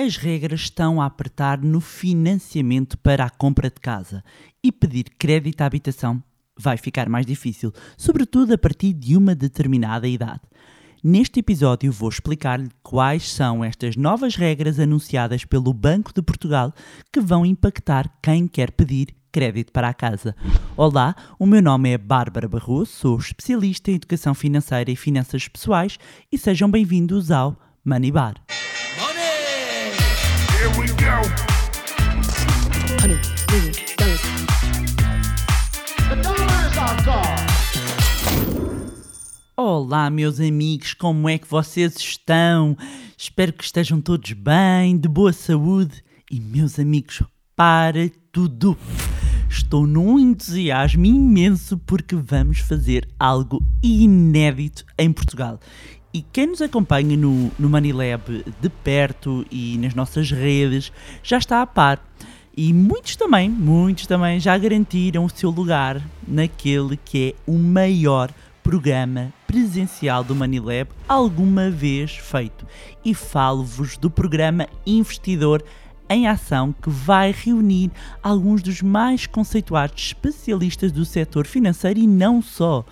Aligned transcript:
as 0.00 0.16
regras 0.16 0.60
estão 0.60 1.02
a 1.02 1.06
apertar 1.06 1.60
no 1.60 1.80
financiamento 1.80 2.96
para 2.98 3.24
a 3.24 3.30
compra 3.30 3.68
de 3.68 3.80
casa 3.80 4.22
e 4.62 4.70
pedir 4.70 5.06
crédito 5.18 5.60
à 5.60 5.66
habitação 5.66 6.22
vai 6.56 6.76
ficar 6.76 7.08
mais 7.08 7.26
difícil, 7.26 7.72
sobretudo 7.96 8.54
a 8.54 8.58
partir 8.58 8.92
de 8.92 9.16
uma 9.16 9.34
determinada 9.34 10.06
idade. 10.06 10.42
Neste 11.02 11.40
episódio 11.40 11.90
vou 11.90 12.08
explicar-lhe 12.08 12.68
quais 12.80 13.28
são 13.28 13.64
estas 13.64 13.96
novas 13.96 14.36
regras 14.36 14.78
anunciadas 14.78 15.44
pelo 15.44 15.74
Banco 15.74 16.12
de 16.14 16.22
Portugal 16.22 16.72
que 17.12 17.20
vão 17.20 17.44
impactar 17.44 18.08
quem 18.22 18.46
quer 18.46 18.70
pedir 18.70 19.08
crédito 19.32 19.72
para 19.72 19.88
a 19.88 19.94
casa. 19.94 20.36
Olá, 20.76 21.16
o 21.40 21.46
meu 21.46 21.60
nome 21.60 21.90
é 21.90 21.98
Bárbara 21.98 22.48
Barroso, 22.48 22.92
sou 22.92 23.18
especialista 23.18 23.90
em 23.90 23.94
educação 23.96 24.32
financeira 24.32 24.92
e 24.92 24.96
finanças 24.96 25.48
pessoais 25.48 25.98
e 26.30 26.38
sejam 26.38 26.70
bem-vindos 26.70 27.32
ao 27.32 27.56
Money 27.84 28.12
Bar. 28.12 28.36
Here 30.58 30.70
we 30.70 30.88
go. 30.88 31.22
Honey, 32.98 33.20
million 33.52 33.72
dollars. 33.96 34.22
The. 36.08 36.38
Olá, 39.56 40.10
meus 40.10 40.40
amigos, 40.40 40.94
como 40.94 41.28
é 41.28 41.38
que 41.38 41.46
vocês 41.48 41.94
estão? 41.96 42.76
Espero 43.16 43.52
que 43.52 43.62
estejam 43.62 44.00
todos 44.00 44.32
bem, 44.32 44.98
de 44.98 45.06
boa 45.06 45.32
saúde. 45.32 46.02
E, 46.28 46.40
meus 46.40 46.76
amigos, 46.80 47.22
para 47.54 48.10
tudo! 48.32 48.76
Estou 49.48 49.86
num 49.86 50.18
entusiasmo 50.18 51.04
imenso 51.06 51.78
porque 51.78 52.16
vamos 52.16 52.58
fazer 52.58 53.08
algo 53.16 53.64
inédito 53.80 54.84
em 54.98 55.12
Portugal. 55.12 55.60
E 56.18 56.24
quem 56.32 56.48
nos 56.48 56.60
acompanha 56.60 57.16
no, 57.16 57.48
no 57.56 57.70
Manilab 57.70 58.44
de 58.60 58.68
perto 58.68 59.46
e 59.52 59.78
nas 59.78 59.94
nossas 59.94 60.32
redes 60.32 60.90
já 61.22 61.38
está 61.38 61.62
a 61.62 61.66
par. 61.66 62.04
E 62.56 62.72
muitos 62.72 63.14
também, 63.14 63.48
muitos 63.48 64.04
também 64.08 64.40
já 64.40 64.58
garantiram 64.58 65.24
o 65.24 65.30
seu 65.30 65.48
lugar 65.48 66.02
naquele 66.26 66.96
que 66.96 67.28
é 67.28 67.34
o 67.48 67.56
maior 67.56 68.32
programa 68.64 69.32
presencial 69.46 70.24
do 70.24 70.34
Manilab 70.34 70.90
alguma 71.08 71.70
vez 71.70 72.16
feito. 72.16 72.66
E 73.04 73.14
falo-vos 73.14 73.96
do 73.96 74.10
programa 74.10 74.66
Investidor 74.84 75.62
em 76.10 76.26
Ação 76.26 76.74
que 76.82 76.90
vai 76.90 77.30
reunir 77.30 77.92
alguns 78.20 78.60
dos 78.60 78.82
mais 78.82 79.24
conceituados 79.24 80.06
especialistas 80.06 80.90
do 80.90 81.04
setor 81.04 81.46
financeiro 81.46 82.00
e 82.00 82.08
não 82.08 82.42
só. 82.42 82.84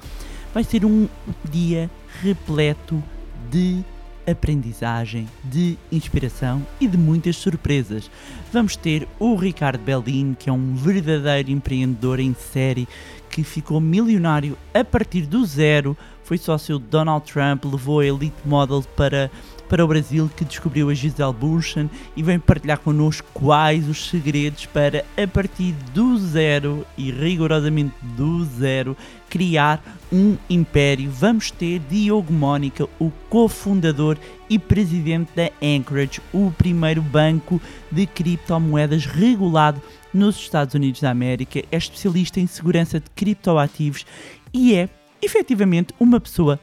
Vai 0.55 0.63
ser 0.63 0.85
um 0.85 1.09
dia 1.51 1.91
repleto 2.23 3.03
de 3.51 3.85
aprendizagem, 4.27 5.29
de 5.45 5.79
inspiração 5.91 6.67
e 6.81 6.89
de 6.89 6.97
muitas 6.97 7.37
surpresas. 7.37 8.11
Vamos 8.53 8.77
ter 8.77 9.07
o 9.19 9.37
Ricardo 9.37 9.81
Bellin, 9.81 10.35
que 10.39 10.51
é 10.51 10.53
um 10.53 10.75
verdadeiro 10.75 11.51
empreendedor 11.51 12.19
em 12.19 12.35
série 12.35 12.89
que 13.31 13.45
ficou 13.45 13.81
milionário 13.81 14.57
a 14.73 14.83
partir 14.83 15.27
do 15.27 15.45
zero, 15.45 15.97
foi 16.25 16.39
sócio 16.39 16.79
de 16.79 16.87
Donald 16.87 17.31
Trump, 17.31 17.65
levou 17.65 18.01
a 18.01 18.07
Elite 18.07 18.35
Model 18.45 18.83
para, 18.97 19.31
para 19.69 19.85
o 19.85 19.89
Brasil, 19.89 20.31
que 20.37 20.45
descobriu 20.45 20.91
a 20.91 20.95
Gisele 20.95 21.33
Bündchen 21.33 21.91
e 22.17 22.23
vem 22.23 22.39
partilhar 22.39 22.79
connosco 22.79 23.27
quais 23.33 23.89
os 23.89 24.09
segredos 24.09 24.67
para, 24.67 25.05
a 25.17 25.27
partir 25.27 25.73
do 25.93 26.17
zero 26.19 26.87
e 26.97 27.11
rigorosamente 27.11 27.95
do 28.17 28.45
zero, 28.45 28.97
criar 29.29 29.83
um 30.13 30.37
império. 30.49 31.11
Vamos 31.11 31.51
ter 31.51 31.81
Diogo 31.91 32.33
Mónica, 32.33 32.89
o 32.99 33.11
cofundador 33.29 34.17
e 34.49 34.59
presidente 34.59 35.31
da 35.35 35.51
Anchorage, 35.63 36.21
o 36.33 36.51
primeiro 36.51 37.03
banco 37.03 37.61
de 37.91 38.07
criptomoedas 38.07 39.05
regulado 39.05 39.83
nos 40.15 40.37
Estados 40.37 40.75
Unidos 40.75 41.01
da 41.01 41.11
América, 41.11 41.63
é 41.71 41.77
especialista 41.77 42.41
em 42.41 42.47
segurança 42.47 42.99
de 42.99 43.11
criptoativos 43.15 44.07
e 44.53 44.75
é 44.75 44.89
efetivamente 45.21 45.93
uma 45.99 46.21
pessoa 46.21 46.59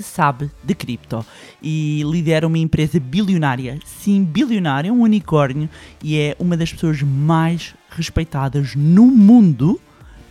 que 0.00 0.02
sabe 0.02 0.50
de 0.64 0.74
cripto 0.74 1.24
e 1.62 2.02
lidera 2.06 2.46
uma 2.46 2.56
empresa 2.56 2.98
bilionária, 2.98 3.78
sim, 3.84 4.24
bilionária, 4.24 4.90
um 4.90 5.02
unicórnio 5.02 5.68
e 6.02 6.16
é 6.16 6.34
uma 6.38 6.56
das 6.56 6.72
pessoas 6.72 7.02
mais 7.02 7.74
respeitadas 7.90 8.74
no 8.74 9.04
mundo 9.04 9.78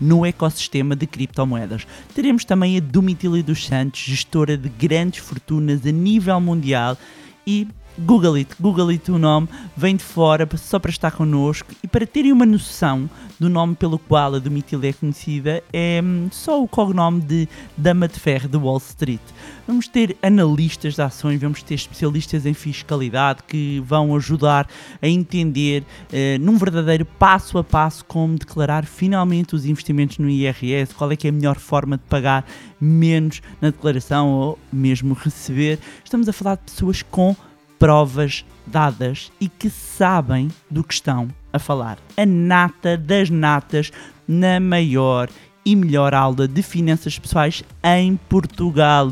no 0.02 0.25
ecossistema 0.25 0.96
de 0.96 1.06
criptomoedas. 1.06 1.85
Teremos 2.16 2.44
também 2.44 2.78
a 2.78 2.80
Domitila 2.80 3.44
dos 3.44 3.68
Santos, 3.68 4.00
gestora 4.00 4.57
de 4.57 4.69
grandes 4.69 5.19
fortunas 5.19 5.86
a 5.86 5.91
nível 5.91 6.41
mundial 6.41 6.97
e 7.46 7.68
Google 8.06 8.36
it, 8.36 8.56
Google 8.60 8.90
it 8.90 9.12
o 9.12 9.18
nome, 9.18 9.50
vem 9.76 9.96
de 9.96 10.04
fora 10.04 10.48
só 10.58 10.80
para 10.80 10.90
estar 10.90 11.12
connosco 11.12 11.74
e 11.84 11.88
para 11.88 12.08
terem 12.08 12.32
uma 12.32 12.46
noção 12.46 13.10
do 13.38 13.50
nome 13.50 13.76
pelo 13.76 14.00
qual 14.00 14.36
a 14.36 14.40
Domitila 14.40 14.88
é 14.88 14.94
conhecida, 14.94 15.64
é 15.72 16.02
hum, 16.04 16.28
só 16.32 16.62
o 16.62 16.68
cognome 16.68 17.22
de 17.22 17.48
Dama 17.76 18.08
de 18.08 18.20
Ferro 18.20 18.48
de 18.48 18.58
Wall 18.58 18.78
Street. 18.78 19.22
Vamos 19.68 19.88
ter 19.88 20.18
analistas 20.22 20.96
de 20.96 21.02
ações, 21.02 21.40
vamos 21.40 21.62
ter 21.62 21.76
especialistas 21.76 22.46
em 22.46 22.54
fiscalidade 22.54 23.44
que 23.48 23.82
vão 23.86 24.16
ajudar 24.16 24.68
a 25.02 25.08
entender 25.08 25.84
eh, 26.12 26.38
num 26.40 26.58
verdadeiro 26.58 27.06
passo 27.06 27.58
a 27.58 27.64
passo 27.64 28.04
como 28.06 28.38
declarar 28.38 28.86
finalmente 28.86 29.56
os 29.56 29.66
investimentos 29.66 30.18
no 30.18 30.30
IRS, 30.30 30.94
qual 30.96 31.12
é 31.12 31.16
que 31.16 31.28
é 31.28 31.30
a 31.30 31.34
melhor 31.34 31.58
forma 31.58 31.98
de 31.98 32.04
pagar 32.04 32.46
menos 32.80 33.42
na 33.62 33.70
declaração 33.70 34.30
ou 34.30 34.60
mesmo 34.72 35.14
receber. 35.14 35.80
Estamos 36.04 36.28
a 36.30 36.34
falar 36.34 36.56
de 36.56 36.64
pessoas 36.64 37.02
com 37.02 37.36
provas 37.79 38.45
dadas 38.67 39.31
e 39.40 39.47
que 39.47 39.69
sabem 39.69 40.50
do 40.69 40.84
que 40.84 40.94
estão 40.94 41.29
a 41.51 41.57
falar. 41.57 41.97
A 42.17 42.25
nata 42.25 42.97
das 42.97 43.29
natas 43.29 43.91
na 44.28 44.59
maior 44.59 45.29
e 45.66 45.75
melhor 45.75 46.13
aula 46.13 46.47
de 46.47 46.62
finanças 46.62 47.18
pessoais 47.18 47.63
em 47.84 48.18
Portugal. 48.28 49.09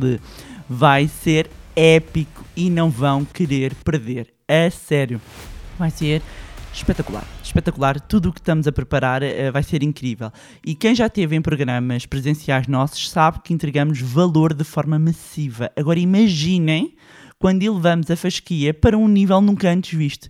Vai 0.69 1.07
ser 1.07 1.49
épico 1.75 2.43
e 2.55 2.69
não 2.69 2.89
vão 2.89 3.23
querer 3.23 3.73
perder. 3.75 4.27
A 4.47 4.69
sério. 4.69 5.21
Vai 5.79 5.89
ser 5.89 6.21
espetacular. 6.73 7.23
Espetacular. 7.43 7.99
Tudo 7.99 8.29
o 8.29 8.33
que 8.33 8.39
estamos 8.39 8.67
a 8.67 8.71
preparar 8.71 9.23
eh, 9.23 9.49
vai 9.51 9.63
ser 9.63 9.83
incrível. 9.83 10.31
E 10.65 10.75
quem 10.75 10.93
já 10.93 11.07
esteve 11.07 11.35
em 11.35 11.41
programas 11.41 12.05
presenciais 12.05 12.67
nossos 12.67 13.09
sabe 13.09 13.39
que 13.43 13.53
entregamos 13.53 14.01
valor 14.01 14.53
de 14.53 14.63
forma 14.63 14.99
massiva. 14.99 15.71
Agora 15.75 15.99
imaginem 15.99 16.93
quando 17.39 17.63
elevamos 17.63 18.09
a 18.09 18.15
fasquia 18.15 18.73
para 18.73 18.97
um 18.97 19.07
nível 19.07 19.41
nunca 19.41 19.69
antes 19.69 19.97
visto. 19.97 20.27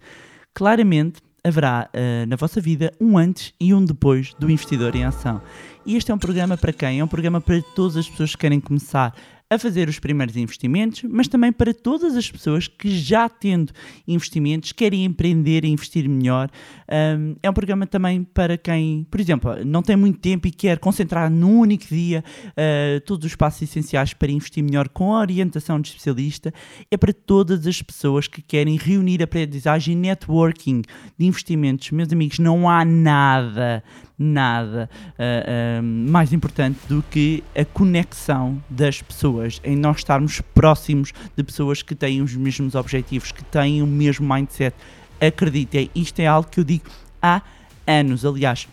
Claramente 0.53 1.21
haverá 1.43 1.89
uh, 1.93 2.27
na 2.27 2.35
vossa 2.35 2.59
vida 2.59 2.91
um 2.99 3.17
antes 3.17 3.53
e 3.59 3.73
um 3.73 3.83
depois 3.83 4.33
do 4.39 4.49
investidor 4.49 4.95
em 4.95 5.05
ação. 5.05 5.41
E 5.85 5.95
este 5.95 6.11
é 6.11 6.13
um 6.13 6.17
programa 6.17 6.57
para 6.57 6.73
quem? 6.73 6.99
É 6.99 7.03
um 7.03 7.07
programa 7.07 7.39
para 7.39 7.61
todas 7.75 7.95
as 7.95 8.09
pessoas 8.09 8.31
que 8.31 8.41
querem 8.41 8.59
começar 8.59 9.15
a 9.49 9.57
fazer 9.57 9.87
os 9.87 9.97
primeiros 9.97 10.35
investimentos, 10.35 11.03
mas 11.03 11.27
também 11.27 11.51
para 11.53 11.73
todas 11.73 12.17
as 12.17 12.29
pessoas 12.29 12.67
que 12.67 12.89
já 12.89 13.29
tendo 13.29 13.71
investimentos 14.05 14.73
querem 14.73 15.05
empreender 15.05 15.63
e 15.63 15.69
investir 15.69 16.07
melhor. 16.09 16.49
Um, 16.89 17.35
é 17.41 17.49
um 17.49 17.53
programa 17.53 17.87
também 17.87 18.23
para 18.23 18.57
quem, 18.57 19.07
por 19.09 19.21
exemplo, 19.21 19.65
não 19.65 19.81
tem 19.81 19.95
muito 19.95 20.19
tempo 20.19 20.47
e 20.47 20.51
quer 20.51 20.79
concentrar 20.79 21.31
num 21.31 21.59
único 21.59 21.85
dia 21.85 22.23
uh, 22.49 22.99
todos 23.01 23.25
os 23.25 23.35
passos 23.35 23.61
essenciais 23.61 24.13
para 24.13 24.31
investir 24.31 24.63
melhor 24.63 24.89
com 24.89 25.15
a 25.15 25.19
orientação 25.19 25.79
de 25.79 25.89
especialista. 25.89 26.53
É 26.91 26.97
para 26.97 27.13
todas 27.13 27.65
as 27.65 27.81
pessoas 27.81 28.27
que 28.27 28.41
querem 28.41 28.75
reunir 28.75 29.23
aprendizagem 29.23 29.93
e 29.93 29.97
networking 29.97 30.81
de 31.17 31.25
investimentos. 31.25 31.91
Meus 31.91 32.11
amigos, 32.11 32.39
não 32.39 32.69
há 32.69 32.83
nada, 32.83 33.81
nada 34.17 34.89
uh, 35.13 35.83
mais 35.83 36.33
importante 36.33 36.79
do 36.87 37.03
que 37.09 37.43
a 37.55 37.63
conexão 37.63 38.61
das 38.69 39.01
pessoas, 39.01 39.61
em 39.63 39.75
nós 39.75 39.97
estarmos 39.97 40.41
próximos 40.53 41.13
de 41.35 41.43
pessoas 41.43 41.81
que 41.81 41.93
têm 41.93 42.21
os 42.21 42.35
mesmos 42.35 42.75
objetivos, 42.75 43.31
que 43.31 43.43
têm 43.43 43.81
o 43.81 43.87
mesmo 43.87 44.27
mindset. 44.33 44.75
Acreditem, 45.19 45.89
isto 45.95 46.19
é 46.19 46.27
algo 46.27 46.49
que 46.49 46.59
eu 46.59 46.63
digo 46.63 46.85
há 47.21 47.41
anos. 47.85 48.25
Aliás, 48.25 48.67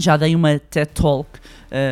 já 0.00 0.16
dei 0.16 0.34
uma 0.34 0.58
TED 0.58 0.90
Talk, 0.92 1.28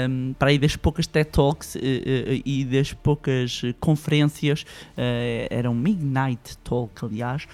um, 0.09 0.35
para 0.39 0.51
aí 0.51 0.59
das 0.59 0.77
poucas 0.77 1.07
TED 1.07 1.31
Talks 1.31 1.75
uh, 1.75 1.79
uh, 1.79 2.43
e 2.45 2.65
das 2.65 2.93
poucas 2.93 3.63
conferências, 3.81 4.63
uh, 4.63 5.47
era 5.51 5.71
um 5.71 5.75
Midnight 5.75 6.57
Talk, 6.59 7.05
aliás, 7.05 7.47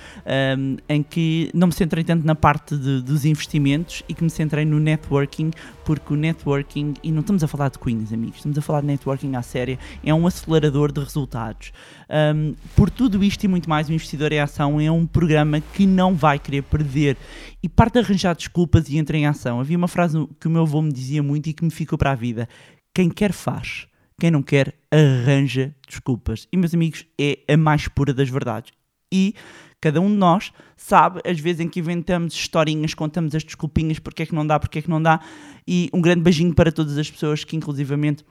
um, 0.59 0.77
em 0.89 1.03
que 1.03 1.51
não 1.55 1.69
me 1.69 1.73
centrei 1.73 2.05
tanto 2.05 2.27
na 2.27 2.35
parte 2.35 2.77
de, 2.77 3.03
dos 3.03 3.25
investimentos 3.25 4.03
e 4.09 4.15
que 4.15 4.23
me 4.23 4.31
centrei 4.31 4.65
no 4.65 4.79
networking, 4.79 5.51
porque 5.85 6.13
o 6.13 6.17
networking, 6.17 6.95
e 7.03 7.11
não 7.11 7.21
estamos 7.21 7.43
a 7.43 7.49
falar 7.49 7.69
de 7.69 7.79
Queens, 7.79 8.13
amigos, 8.13 8.37
estamos 8.37 8.57
a 8.57 8.63
falar 8.63 8.81
de 8.81 8.87
networking 8.87 9.35
à 9.35 9.43
séria, 9.43 9.79
é 10.05 10.15
um 10.15 10.27
acelerador 10.27 10.93
de 10.93 11.01
resultados. 11.01 11.73
Um, 12.09 12.55
por 12.77 12.91
tudo 12.91 13.25
isto 13.25 13.45
e 13.45 13.49
muito 13.49 13.69
mais, 13.69 13.89
o 13.89 13.93
Investidor 13.93 14.33
em 14.33 14.41
Ação 14.41 14.81
é 14.81 14.91
um 14.91 15.07
programa 15.07 15.61
que 15.61 15.87
não 15.87 16.15
vai 16.15 16.39
querer 16.39 16.63
perder 16.63 17.17
e 17.63 17.69
parte 17.69 17.95
de 17.95 18.01
arranjar 18.01 18.35
desculpas 18.35 18.89
e 18.89 18.99
entra 18.99 19.17
em 19.17 19.27
ação. 19.27 19.61
Havia 19.61 19.77
uma 19.77 19.89
frase 19.89 20.19
que 20.41 20.49
o 20.49 20.51
meu 20.51 20.63
avô 20.63 20.83
me 20.83 20.93
dizia 20.93 21.23
muito 21.23 21.49
e 21.49 21.53
que 21.53 21.65
me 21.65 21.71
ficou 21.71 21.99
para 21.99 22.13
a 22.13 22.15
vida: 22.15 22.49
quem 22.95 23.09
quer 23.09 23.33
faz, 23.33 23.87
quem 24.19 24.31
não 24.31 24.43
quer 24.43 24.75
arranja 24.91 25.75
desculpas. 25.87 26.49
E 26.53 26.57
meus 26.57 26.75
amigos, 26.75 27.07
é 27.19 27.39
a 27.49 27.57
mais 27.57 27.89
pura 27.89 28.13
das 28.13 28.29
verdades. 28.29 28.73
E 29.13 29.35
Cada 29.83 30.01
um 30.01 30.09
de 30.09 30.17
nós 30.17 30.53
sabe 30.77 31.21
as 31.29 31.41
vezes 31.41 31.59
em 31.59 31.69
que 31.69 31.81
inventamos 31.81 32.35
historinhas, 32.35 32.95
contamos 32.95 33.35
as 33.35 33.43
desculpinhas, 33.43 33.99
porque 33.99 34.23
é 34.23 34.27
que 34.27 34.35
não 34.35 34.47
dá, 34.47 34.61
porque 34.61 34.79
é 34.79 34.83
que 34.83 34.89
não 34.89 35.03
dá. 35.03 35.21
E 35.67 35.91
um 35.93 36.01
grande 36.01 36.21
beijinho 36.21 36.55
para 36.55 36.71
todas 36.71 36.97
as 36.97 37.11
pessoas 37.11 37.43
que, 37.43 37.57
inclusivamente, 37.57 38.25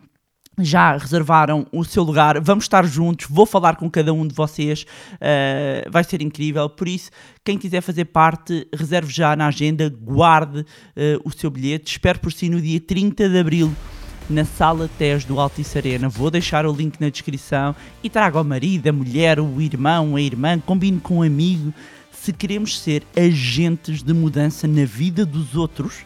já 0.59 0.97
reservaram 0.97 1.65
o 1.71 1.83
seu 1.83 2.03
lugar, 2.03 2.39
vamos 2.41 2.65
estar 2.65 2.85
juntos, 2.85 3.27
vou 3.29 3.45
falar 3.45 3.77
com 3.77 3.89
cada 3.89 4.13
um 4.13 4.27
de 4.27 4.35
vocês, 4.35 4.85
uh, 5.13 5.89
vai 5.89 6.03
ser 6.03 6.21
incrível. 6.21 6.69
Por 6.69 6.87
isso, 6.87 7.09
quem 7.43 7.57
quiser 7.57 7.81
fazer 7.81 8.05
parte, 8.05 8.67
reserve 8.73 9.11
já 9.11 9.35
na 9.35 9.47
agenda, 9.47 9.89
guarde 9.89 10.59
uh, 10.59 10.65
o 11.23 11.31
seu 11.31 11.49
bilhete. 11.49 11.91
Espero 11.91 12.19
por 12.19 12.33
si 12.33 12.49
no 12.49 12.59
dia 12.61 12.79
30 12.79 13.29
de 13.29 13.39
abril 13.39 13.73
na 14.29 14.45
sala 14.45 14.89
TES 14.97 15.25
do 15.25 15.39
Altice 15.39 15.77
Arena. 15.77 16.07
Vou 16.09 16.29
deixar 16.29 16.65
o 16.65 16.73
link 16.73 16.99
na 16.99 17.09
descrição 17.09 17.75
e 18.03 18.09
traga 18.09 18.39
o 18.39 18.43
marido, 18.43 18.87
a 18.87 18.93
mulher, 18.93 19.39
o 19.39 19.61
irmão, 19.61 20.15
a 20.15 20.21
irmã, 20.21 20.59
combine 20.59 20.99
com 20.99 21.17
um 21.17 21.23
amigo. 21.23 21.73
Se 22.11 22.31
queremos 22.31 22.79
ser 22.79 23.03
agentes 23.17 24.03
de 24.03 24.13
mudança 24.13 24.67
na 24.67 24.85
vida 24.85 25.25
dos 25.25 25.55
outros, 25.55 26.05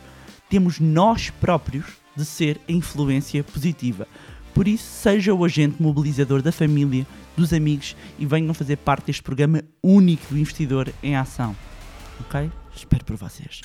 temos 0.49 0.79
nós 0.79 1.29
próprios 1.29 1.85
de 2.15 2.23
ser 2.23 2.59
a 2.67 2.71
influência 2.71 3.43
positiva. 3.43 4.07
Por 4.55 4.69
isso, 4.69 4.85
seja 4.85 5.33
o 5.33 5.43
agente 5.43 5.83
mobilizador 5.83 6.41
da 6.41 6.49
família, 6.49 7.05
dos 7.35 7.51
amigos 7.51 7.93
e 8.17 8.25
venham 8.25 8.53
fazer 8.53 8.77
parte 8.77 9.07
deste 9.07 9.21
programa 9.21 9.61
único 9.83 10.33
do 10.33 10.39
investidor 10.39 10.93
em 11.03 11.13
ação. 11.13 11.53
Ok? 12.21 12.49
Espero 12.73 13.03
por 13.03 13.17
vocês. 13.17 13.61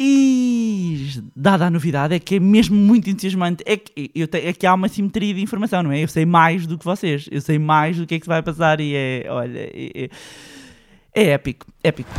E 0.00 1.22
dada 1.36 1.66
a 1.66 1.70
novidade, 1.70 2.16
é 2.16 2.18
que 2.18 2.34
é 2.34 2.40
mesmo 2.40 2.74
muito 2.74 3.08
entusiasmante. 3.08 3.62
É 3.64 3.76
que, 3.76 4.10
eu 4.12 4.26
te, 4.26 4.38
é 4.38 4.52
que 4.52 4.66
há 4.66 4.74
uma 4.74 4.88
simetria 4.88 5.34
de 5.34 5.40
informação, 5.40 5.84
não 5.84 5.92
é? 5.92 6.02
Eu 6.02 6.08
sei 6.08 6.26
mais 6.26 6.66
do 6.66 6.76
que 6.76 6.84
vocês, 6.84 7.28
eu 7.30 7.40
sei 7.40 7.60
mais 7.60 7.96
do 7.96 8.04
que 8.04 8.16
é 8.16 8.18
que 8.18 8.24
se 8.24 8.28
vai 8.28 8.42
passar 8.42 8.80
e 8.80 8.96
é, 8.96 9.26
olha, 9.28 9.56
é, 9.56 10.04
é, 10.04 10.10
é 11.14 11.26
épico, 11.28 11.66
épico. 11.84 12.10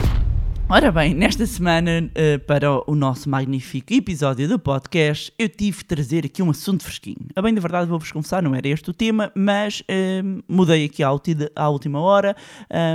Ora 0.69 0.91
bem, 0.91 1.13
nesta 1.13 1.45
semana, 1.45 2.09
uh, 2.09 2.39
para 2.45 2.89
o 2.89 2.95
nosso 2.95 3.29
magnífico 3.29 3.93
episódio 3.93 4.47
do 4.47 4.57
podcast, 4.57 5.31
eu 5.37 5.49
tive 5.49 5.79
de 5.79 5.85
trazer 5.85 6.25
aqui 6.25 6.41
um 6.41 6.49
assunto 6.49 6.83
fresquinho. 6.83 7.27
A 7.35 7.41
bem 7.41 7.53
da 7.53 7.61
verdade, 7.61 7.89
vou-vos 7.89 8.11
confessar, 8.11 8.41
não 8.41 8.55
era 8.55 8.67
este 8.67 8.89
o 8.89 8.93
tema, 8.93 9.31
mas 9.35 9.81
uh, 9.81 10.43
mudei 10.47 10.85
aqui 10.85 11.03
à, 11.03 11.69
última 11.69 11.99
hora 11.99 12.35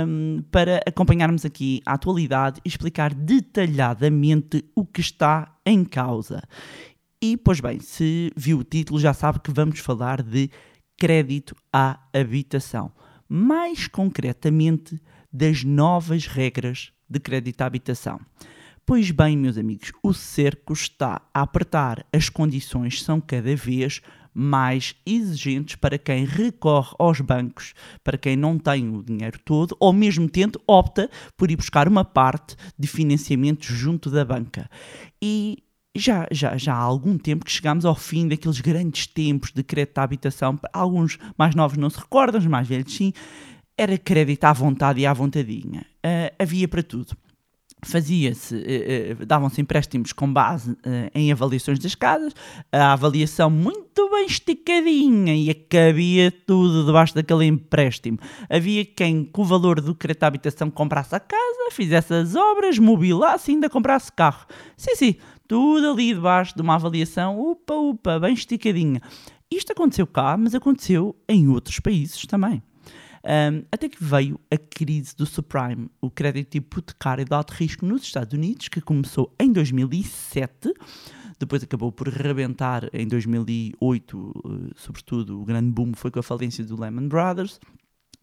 um, 0.07 0.43
para 0.51 0.81
acompanharmos 0.85 1.45
aqui 1.45 1.81
a 1.85 1.93
atualidade 1.93 2.59
e 2.65 2.67
explicar 2.67 3.13
detalhadamente 3.13 4.65
o 4.75 4.83
que 4.83 4.99
está 4.99 5.55
em 5.65 5.85
causa. 5.85 6.41
E, 7.21 7.37
pois 7.37 7.59
bem, 7.59 7.79
se 7.79 8.33
viu 8.35 8.59
o 8.59 8.63
título, 8.63 8.99
já 8.99 9.13
sabe 9.13 9.39
que 9.39 9.51
vamos 9.51 9.79
falar 9.79 10.23
de 10.23 10.49
crédito 10.97 11.55
à 11.71 11.99
habitação. 12.13 12.91
Mais 13.29 13.87
concretamente, 13.87 14.99
das 15.31 15.63
novas 15.63 16.25
regras 16.25 16.91
de 17.09 17.19
crédito 17.19 17.61
à 17.61 17.65
habitação. 17.65 18.19
Pois 18.85 19.11
bem, 19.11 19.37
meus 19.37 19.57
amigos, 19.57 19.91
o 20.01 20.13
cerco 20.13 20.73
está 20.73 21.21
a 21.33 21.41
apertar, 21.41 22.05
as 22.11 22.27
condições 22.27 23.03
são 23.03 23.21
cada 23.21 23.55
vez 23.55 24.01
mais 24.33 24.95
exigentes 25.05 25.75
para 25.75 25.97
quem 25.97 26.25
recorre 26.25 26.95
aos 26.97 27.19
bancos, 27.21 27.73
para 28.03 28.17
quem 28.17 28.35
não 28.35 28.57
tem 28.57 28.89
o 28.89 29.03
dinheiro 29.03 29.39
todo, 29.43 29.75
ou 29.79 29.91
mesmo 29.91 30.29
tendo, 30.29 30.61
opta 30.67 31.09
por 31.37 31.51
ir 31.51 31.55
buscar 31.55 31.87
uma 31.87 32.05
parte 32.05 32.55
de 32.77 32.87
financiamento 32.87 33.65
junto 33.65 34.09
da 34.09 34.23
banca. 34.23 34.69
E 35.21 35.63
já, 35.95 36.27
já, 36.31 36.55
já 36.57 36.73
há 36.73 36.79
algum 36.79 37.17
tempo 37.17 37.45
que 37.45 37.51
chegamos 37.51 37.85
ao 37.85 37.95
fim 37.95 38.27
daqueles 38.27 38.61
grandes 38.61 39.07
tempos 39.07 39.51
de 39.51 39.63
crédito 39.63 39.97
à 39.97 40.03
habitação. 40.03 40.59
Alguns 40.71 41.17
mais 41.37 41.55
novos 41.55 41.77
não 41.77 41.89
se 41.89 41.99
recordam, 41.99 42.39
os 42.39 42.47
mais 42.47 42.67
velhos 42.67 42.95
sim 42.95 43.11
era 43.79 43.97
crédito 43.97 44.43
à 44.43 44.51
vontade 44.51 44.99
e 44.99 45.05
à 45.05 45.13
vontadinha. 45.13 45.85
Uh, 46.05 46.35
havia 46.37 46.67
para 46.67 46.83
tudo. 46.83 47.15
Fazia-se, 47.81 48.53
uh, 48.53 49.21
uh, 49.21 49.25
davam-se 49.25 49.61
empréstimos 49.61 50.11
com 50.11 50.31
base 50.31 50.75
em 51.15 51.31
avaliações 51.31 51.79
das 51.79 51.95
casas, 51.95 52.33
a 52.73 52.91
avaliação 52.91 53.49
muito 53.49 54.09
bem 54.09 54.25
esticadinha 54.25 55.33
e 55.33 55.53
cabia 55.53 56.29
tudo 56.45 56.85
debaixo 56.85 57.15
daquele 57.15 57.45
empréstimo. 57.45 58.19
Havia 58.49 58.83
quem, 58.83 59.23
com 59.23 59.43
o 59.43 59.45
valor 59.45 59.79
do 59.79 59.95
crédito 59.95 60.23
à 60.23 60.27
habitação, 60.27 60.69
comprasse 60.69 61.15
a 61.15 61.19
casa, 61.21 61.71
fizesse 61.71 62.13
as 62.13 62.35
obras, 62.35 62.77
mobilasse 62.77 63.49
e 63.49 63.53
ainda 63.53 63.69
comprasse 63.69 64.11
carro. 64.11 64.45
Sim, 64.75 64.95
sim, 64.95 65.15
tudo 65.47 65.91
ali 65.91 66.13
debaixo 66.13 66.53
de 66.53 66.61
uma 66.61 66.75
avaliação, 66.75 67.39
upa, 67.39 67.75
upa, 67.75 68.19
bem 68.19 68.33
esticadinha. 68.33 69.01
Isto 69.49 69.71
aconteceu 69.71 70.05
cá, 70.05 70.35
mas 70.35 70.53
aconteceu 70.53 71.15
em 71.29 71.47
outros 71.47 71.79
países 71.79 72.25
também. 72.25 72.61
Um, 73.23 73.63
até 73.71 73.89
que 73.89 74.03
veio 74.03 74.39
a 74.49 74.57
crise 74.57 75.15
do 75.15 75.25
subprime, 75.25 75.89
o 76.01 76.09
crédito 76.09 76.55
hipotecário 76.55 77.25
de 77.25 77.33
alto 77.33 77.51
risco 77.51 77.85
nos 77.85 78.03
Estados 78.03 78.33
Unidos, 78.33 78.67
que 78.67 78.81
começou 78.81 79.33
em 79.39 79.51
2007, 79.51 80.73
depois 81.39 81.63
acabou 81.63 81.91
por 81.91 82.09
rebentar 82.09 82.89
em 82.91 83.07
2008, 83.07 84.33
eh, 84.35 84.73
sobretudo 84.75 85.41
o 85.41 85.45
grande 85.45 85.71
boom 85.71 85.93
foi 85.93 86.11
com 86.11 86.19
a 86.19 86.23
falência 86.23 86.65
do 86.65 86.79
Lehman 86.79 87.07
Brothers. 87.07 87.59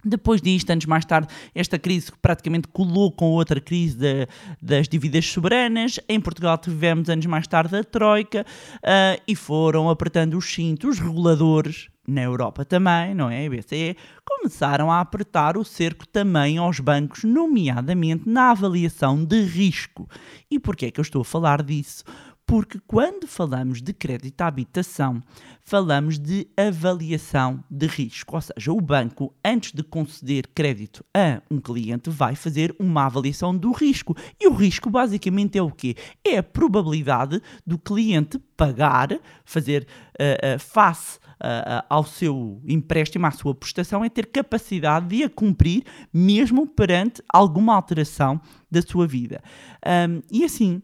Depois 0.04 0.40
disto, 0.40 0.70
anos 0.70 0.84
mais 0.84 1.04
tarde, 1.04 1.28
esta 1.54 1.78
crise 1.78 2.12
praticamente 2.22 2.68
colou 2.68 3.10
com 3.10 3.30
outra 3.32 3.60
crise 3.60 3.96
de, 3.96 4.28
das 4.62 4.86
dívidas 4.86 5.26
soberanas. 5.26 5.98
Em 6.08 6.20
Portugal 6.20 6.58
tivemos 6.58 7.08
anos 7.08 7.26
mais 7.26 7.46
tarde 7.46 7.74
a 7.74 7.82
Troika 7.82 8.42
uh, 8.42 9.20
e 9.26 9.34
foram 9.34 9.88
apertando 9.88 10.36
os 10.36 10.44
cintos, 10.44 10.90
os 10.90 10.98
reguladores, 11.00 11.88
na 12.06 12.22
Europa 12.22 12.64
também, 12.64 13.14
não 13.14 13.30
é? 13.30 13.46
A 13.46 13.50
BCE, 13.50 13.96
começaram 14.24 14.90
a 14.90 15.00
apertar 15.00 15.56
o 15.56 15.64
cerco 15.64 16.06
também 16.06 16.58
aos 16.58 16.80
bancos, 16.80 17.24
nomeadamente 17.24 18.28
na 18.28 18.50
avaliação 18.50 19.24
de 19.24 19.40
risco. 19.42 20.08
E 20.50 20.58
porquê 20.58 20.86
é 20.86 20.90
que 20.90 21.00
eu 21.00 21.02
estou 21.02 21.22
a 21.22 21.24
falar 21.24 21.62
disso? 21.62 22.04
Porque 22.46 22.78
quando 22.86 23.26
falamos 23.26 23.82
de 23.82 23.92
crédito 23.92 24.40
à 24.40 24.46
habitação, 24.46 25.20
falamos 25.60 26.16
de 26.16 26.46
avaliação 26.56 27.64
de 27.68 27.88
risco. 27.88 28.36
Ou 28.36 28.40
seja, 28.40 28.72
o 28.72 28.80
banco, 28.80 29.34
antes 29.44 29.72
de 29.72 29.82
conceder 29.82 30.46
crédito 30.54 31.04
a 31.12 31.42
um 31.50 31.58
cliente, 31.58 32.08
vai 32.08 32.36
fazer 32.36 32.72
uma 32.78 33.06
avaliação 33.06 33.56
do 33.56 33.72
risco. 33.72 34.16
E 34.40 34.46
o 34.46 34.54
risco 34.54 34.88
basicamente 34.88 35.58
é 35.58 35.62
o 35.62 35.72
quê? 35.72 35.96
É 36.24 36.38
a 36.38 36.42
probabilidade 36.42 37.42
do 37.66 37.76
cliente 37.76 38.38
pagar, 38.56 39.08
fazer 39.44 39.84
uh, 40.20 40.54
uh, 40.54 40.58
face 40.60 41.18
uh, 41.42 41.84
ao 41.90 42.04
seu 42.04 42.62
empréstimo, 42.64 43.26
à 43.26 43.32
sua 43.32 43.56
prestação, 43.56 44.04
é 44.04 44.08
ter 44.08 44.26
capacidade 44.26 45.08
de 45.08 45.24
a 45.24 45.28
cumprir, 45.28 45.82
mesmo 46.12 46.64
perante 46.64 47.20
alguma 47.28 47.74
alteração 47.74 48.40
da 48.70 48.80
sua 48.82 49.04
vida. 49.04 49.42
Um, 49.84 50.22
e 50.30 50.44
assim, 50.44 50.80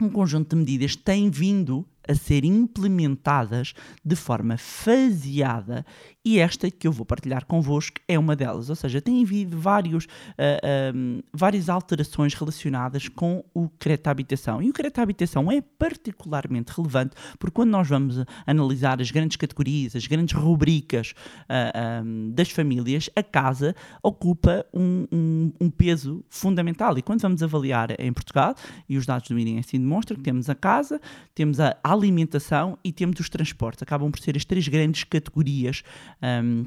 um 0.00 0.08
conjunto 0.08 0.50
de 0.50 0.56
medidas 0.56 0.96
tem 0.96 1.30
vindo 1.30 1.86
a 2.06 2.14
ser 2.14 2.44
implementadas 2.44 3.74
de 4.04 4.14
forma 4.14 4.56
faseada 4.56 5.84
e 6.24 6.38
esta 6.38 6.70
que 6.70 6.86
eu 6.86 6.92
vou 6.92 7.04
partilhar 7.04 7.44
convosco 7.44 8.00
é 8.08 8.18
uma 8.18 8.34
delas. 8.34 8.70
Ou 8.70 8.76
seja, 8.76 9.00
tem 9.00 9.22
havido 9.22 9.58
vários, 9.58 10.04
uh, 10.04 10.08
ah, 10.38 10.92
um, 10.94 11.20
várias 11.32 11.68
alterações 11.68 12.32
relacionadas 12.32 13.08
com 13.08 13.44
o 13.52 13.68
crédito 13.68 14.06
à 14.06 14.10
habitação. 14.10 14.62
E 14.62 14.70
o 14.70 14.72
crédito 14.72 14.98
à 15.00 15.02
habitação 15.02 15.52
é 15.52 15.60
particularmente 15.60 16.72
relevante 16.74 17.14
porque 17.38 17.54
quando 17.54 17.70
nós 17.70 17.86
vamos 17.86 18.24
analisar 18.46 19.02
as 19.02 19.10
grandes 19.10 19.36
categorias, 19.36 19.94
as 19.94 20.06
grandes 20.06 20.34
rubricas 20.34 21.10
uh, 21.10 21.44
ah, 21.50 22.02
um, 22.02 22.30
das 22.32 22.50
famílias, 22.50 23.10
a 23.14 23.22
casa 23.22 23.76
ocupa 24.02 24.64
um, 24.72 25.06
um, 25.12 25.43
um, 25.60 25.70
peso 25.70 26.24
fundamental. 26.28 26.96
E 26.98 27.02
quando 27.02 27.20
vamos 27.20 27.42
avaliar 27.42 27.98
em 27.98 28.12
Portugal, 28.12 28.54
e 28.88 28.96
os 28.96 29.06
dados 29.06 29.28
do 29.28 29.38
INE 29.38 29.58
assim 29.58 29.78
demonstram 29.78 30.16
que 30.16 30.22
temos 30.22 30.48
a 30.48 30.54
casa, 30.54 31.00
temos 31.34 31.60
a 31.60 31.76
alimentação 31.82 32.78
e 32.84 32.92
temos 32.92 33.18
os 33.20 33.28
transportes. 33.28 33.82
Acabam 33.82 34.10
por 34.10 34.20
ser 34.20 34.36
as 34.36 34.44
três 34.44 34.66
grandes 34.68 35.04
categorias. 35.04 35.82
Um, 36.22 36.66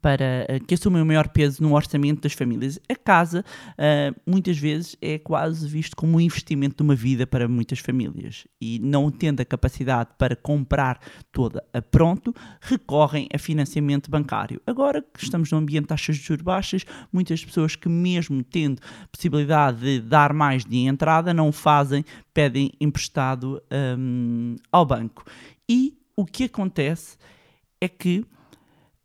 para 0.00 0.46
uh, 0.48 0.64
que 0.64 0.74
assumem 0.74 1.02
o 1.02 1.06
maior 1.06 1.28
peso 1.28 1.62
no 1.62 1.74
orçamento 1.74 2.22
das 2.22 2.32
famílias. 2.32 2.78
A 2.88 2.94
casa, 2.94 3.44
uh, 3.72 4.20
muitas 4.26 4.58
vezes, 4.58 4.96
é 5.00 5.18
quase 5.18 5.66
visto 5.68 5.96
como 5.96 6.16
um 6.16 6.20
investimento 6.20 6.76
de 6.76 6.82
uma 6.82 6.94
vida 6.94 7.26
para 7.26 7.48
muitas 7.48 7.78
famílias 7.78 8.46
e, 8.60 8.78
não 8.78 9.10
tendo 9.10 9.40
a 9.40 9.44
capacidade 9.44 10.10
para 10.18 10.36
comprar 10.36 11.00
toda 11.32 11.64
a 11.72 11.82
pronto, 11.82 12.34
recorrem 12.60 13.28
a 13.32 13.38
financiamento 13.38 14.10
bancário. 14.10 14.60
Agora 14.66 15.02
que 15.02 15.22
estamos 15.22 15.50
num 15.50 15.58
ambiente 15.58 15.82
de 15.82 15.88
taxas 15.88 16.16
de 16.16 16.22
juros 16.22 16.42
baixas, 16.42 16.84
muitas 17.12 17.44
pessoas 17.44 17.76
que, 17.76 17.88
mesmo 17.88 18.42
tendo 18.42 18.80
possibilidade 19.10 19.80
de 19.80 20.00
dar 20.00 20.32
mais 20.32 20.64
de 20.64 20.78
entrada, 20.78 21.34
não 21.34 21.48
o 21.48 21.52
fazem, 21.52 22.04
pedem 22.32 22.72
emprestado 22.80 23.62
um, 23.98 24.56
ao 24.70 24.84
banco. 24.84 25.24
E 25.68 25.98
o 26.16 26.24
que 26.24 26.44
acontece 26.44 27.16
é 27.80 27.88
que 27.88 28.24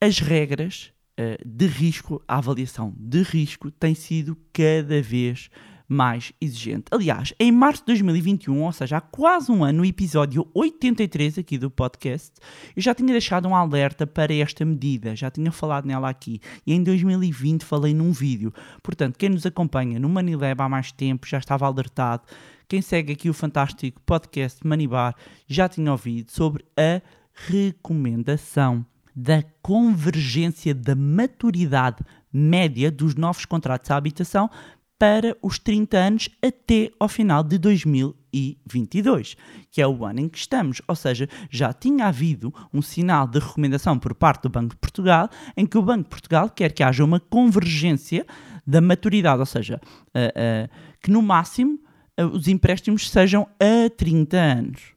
as 0.02 0.20
regras 0.20 0.92
uh, 1.20 1.48
de 1.48 1.68
risco, 1.68 2.22
a 2.28 2.38
avaliação 2.38 2.94
de 2.98 3.22
risco 3.22 3.72
tem 3.72 3.96
sido 3.96 4.38
cada 4.54 5.02
vez 5.02 5.50
mais 5.88 6.34
exigente. 6.42 6.86
Aliás, 6.92 7.34
em 7.40 7.52
março 7.52 7.82
de 7.82 7.88
2021, 7.88 8.64
ou 8.64 8.72
seja, 8.72 8.98
há 8.98 9.02
quase 9.02 9.52
um 9.52 9.64
ano, 9.64 9.80
no 9.80 9.86
episódio 9.86 10.50
83 10.54 11.38
aqui 11.38 11.58
do 11.58 11.70
podcast, 11.70 12.34
eu 12.76 12.82
já 12.82 12.94
tinha 12.94 13.12
deixado 13.12 13.48
um 13.48 13.56
alerta 13.56 14.08
para 14.08 14.34
esta 14.34 14.66
medida, 14.66 15.16
já 15.16 15.30
tinha 15.30 15.52
falado 15.52 15.86
nela 15.86 16.10
aqui. 16.10 16.40
E 16.66 16.74
em 16.74 16.84
2020 16.84 17.64
falei 17.64 17.94
num 17.94 18.12
vídeo. 18.12 18.54
Portanto, 18.82 19.18
quem 19.18 19.30
nos 19.30 19.46
acompanha 19.46 20.00
no 20.00 20.10
Manilab 20.10 20.62
há 20.62 20.70
mais 20.70 20.92
tempo 20.92 21.28
já 21.28 21.38
estava 21.38 21.66
alertado. 21.66 22.24
Quem 22.68 22.82
segue 22.82 23.14
aqui 23.14 23.30
o 23.30 23.34
fantástico 23.34 24.02
podcast 24.06 24.66
Manibar 24.66 25.16
já 25.48 25.70
tinha 25.70 25.92
ouvido 25.92 26.32
sobre 26.32 26.66
a 26.76 27.00
recomendação 27.48 28.84
da 29.16 29.44
convergência 29.62 30.74
da 30.74 30.96
maturidade 30.96 32.04
média 32.32 32.92
dos 32.92 33.16
novos 33.16 33.46
contratos 33.46 33.90
à 33.90 33.96
habitação 33.96 34.50
para 34.98 35.36
os 35.42 35.60
30 35.60 35.98
anos 35.98 36.30
até 36.42 36.90
ao 37.00 37.08
final 37.08 37.44
de 37.44 37.58
2022, 37.58 39.36
que 39.70 39.82
é 39.82 39.88
o 39.88 40.06
ano 40.06 40.22
em 40.22 40.30
que 40.30 40.38
estamos. 40.38 40.82
Ou 40.88 40.96
seja, 40.96 41.28
já 41.50 41.74
tinha 41.74 42.06
havido 42.06 42.54
um 42.74 42.82
sinal 42.82 43.28
de 43.28 43.40
recomendação 43.40 44.00
por 44.00 44.14
parte 44.16 44.44
do 44.44 44.50
Banco 44.50 44.70
de 44.70 44.78
Portugal, 44.78 45.30
em 45.56 45.66
que 45.66 45.78
o 45.78 45.82
Banco 45.82 46.04
de 46.04 46.10
Portugal 46.10 46.50
quer 46.50 46.72
que 46.72 46.84
haja 46.84 47.04
uma 47.04 47.20
convergência 47.20 48.26
da 48.66 48.82
maturidade, 48.82 49.40
ou 49.40 49.46
seja, 49.46 49.80
uh, 49.84 50.66
uh, 50.66 50.70
que 51.02 51.12
no 51.12 51.22
máximo 51.22 51.80
uh, 52.20 52.26
os 52.26 52.48
empréstimos 52.48 53.10
sejam 53.10 53.48
a 53.60 53.90
30 53.90 54.38
anos. 54.38 54.95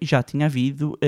Já 0.00 0.22
tinha 0.22 0.46
havido 0.46 0.98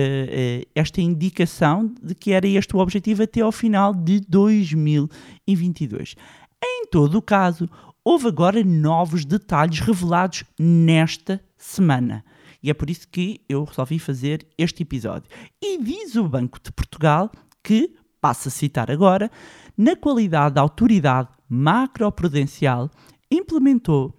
esta 0.75 1.01
indicação 1.01 1.93
de 2.03 2.15
que 2.15 2.33
era 2.33 2.47
este 2.47 2.77
o 2.77 2.79
objetivo 2.79 3.23
até 3.23 3.41
ao 3.41 3.53
final 3.53 3.95
de 3.95 4.21
2022. 4.21 6.15
Em 6.63 6.87
todo 6.87 7.17
o 7.17 7.23
caso, 7.23 7.69
houve 8.05 8.29
agora 8.29 8.63
novos 8.63 9.25
detalhes 9.25 9.81
revelados 9.81 10.45
nesta 10.59 11.43
semana. 11.57 12.25
E 12.63 12.69
é 12.69 12.75
por 12.75 12.91
isso 12.91 13.09
que 13.09 13.41
eu 13.49 13.65
resolvi 13.65 13.99
fazer 13.99 14.47
este 14.59 14.83
episódio. 14.83 15.31
E 15.63 15.83
diz 15.83 16.15
o 16.17 16.29
Banco 16.29 16.61
de 16.63 16.71
Portugal 16.71 17.31
que, 17.63 17.95
passo 18.21 18.49
a 18.49 18.51
citar 18.51 18.91
agora, 18.91 19.31
na 19.79 19.97
qualidade 19.97 20.55
de 20.55 20.61
autoridade 20.61 21.29
macroprudencial, 21.49 22.91
implementou 23.31 24.15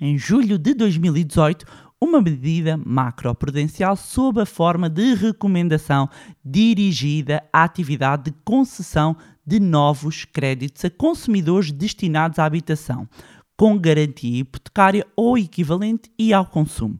em 0.00 0.18
julho 0.18 0.58
de 0.58 0.74
2018 0.74 1.64
uma 2.00 2.22
medida 2.22 2.76
macroprudencial 2.76 3.96
sob 3.96 4.40
a 4.40 4.46
forma 4.46 4.88
de 4.88 5.14
recomendação 5.14 6.08
dirigida 6.44 7.42
à 7.52 7.64
atividade 7.64 8.24
de 8.24 8.36
concessão 8.44 9.16
de 9.44 9.58
novos 9.58 10.24
créditos 10.24 10.84
a 10.84 10.90
consumidores 10.90 11.72
destinados 11.72 12.38
à 12.38 12.44
habitação, 12.44 13.08
com 13.56 13.76
garantia 13.78 14.40
hipotecária 14.40 15.06
ou 15.16 15.36
equivalente 15.36 16.10
e 16.18 16.32
ao 16.32 16.46
consumo. 16.46 16.98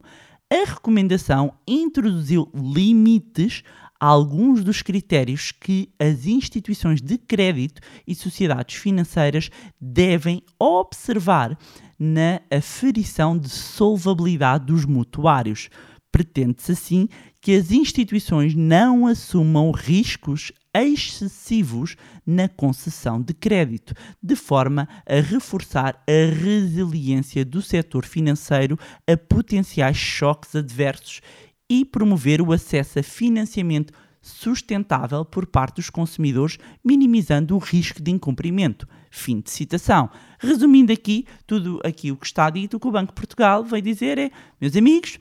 A 0.51 0.65
recomendação 0.69 1.53
introduziu 1.67 2.51
limites 2.55 3.63
alguns 4.01 4.63
dos 4.63 4.83
critérios 4.83 5.53
que 5.53 5.91
as 5.99 6.27
instituições 6.27 7.01
de 7.01 7.19
crédito 7.19 7.81
e 8.07 8.15
sociedades 8.15 8.77
financeiras 8.77 9.51
devem 9.81 10.43
observar 10.59 11.59
na 11.99 12.41
aferição 12.51 13.37
de 13.37 13.49
solvabilidade 13.49 14.67
dos 14.67 14.85
mutuários. 14.85 15.69
Pretende-se 16.13 16.73
assim 16.73 17.09
que 17.41 17.55
as 17.55 17.71
instituições 17.71 18.55
não 18.55 19.07
assumam 19.07 19.71
riscos 19.71 20.53
excessivos 20.75 21.97
na 22.27 22.49
concessão 22.49 23.21
de 23.21 23.35
crédito, 23.35 23.95
de 24.23 24.37
forma 24.37 24.89
a 25.07 25.21
reforçar 25.21 26.03
a 26.07 26.35
resiliência 26.35 27.45
do 27.45 27.61
setor 27.61 28.05
financeiro 28.05 28.79
a 29.07 29.17
potenciais 29.17 29.97
choques 29.97 30.55
adversos 30.55 31.21
e 31.69 31.85
promover 31.85 32.41
o 32.41 32.53
acesso 32.53 32.99
a 32.99 33.03
financiamento 33.03 33.93
sustentável 34.21 35.25
por 35.25 35.47
parte 35.47 35.77
dos 35.77 35.91
consumidores, 35.91 36.59
minimizando 36.85 37.55
o 37.55 37.59
risco 37.59 38.03
de 38.03 38.11
incumprimento. 38.11 38.87
Fim 39.11 39.41
de 39.41 39.51
citação. 39.51 40.11
Resumindo 40.39 40.93
aqui, 40.93 41.27
tudo 41.47 41.81
aqui 41.85 42.11
o 42.13 42.17
que 42.17 42.27
está 42.27 42.51
dito, 42.51 42.77
o 42.77 42.81
que 42.81 42.89
o 42.89 42.93
Banco 42.93 43.13
de 43.13 43.15
Portugal 43.15 43.65
vai 43.65 43.81
dizer 43.81 44.19
é, 44.19 44.31
meus 44.61 44.77
amigos, 44.77 45.19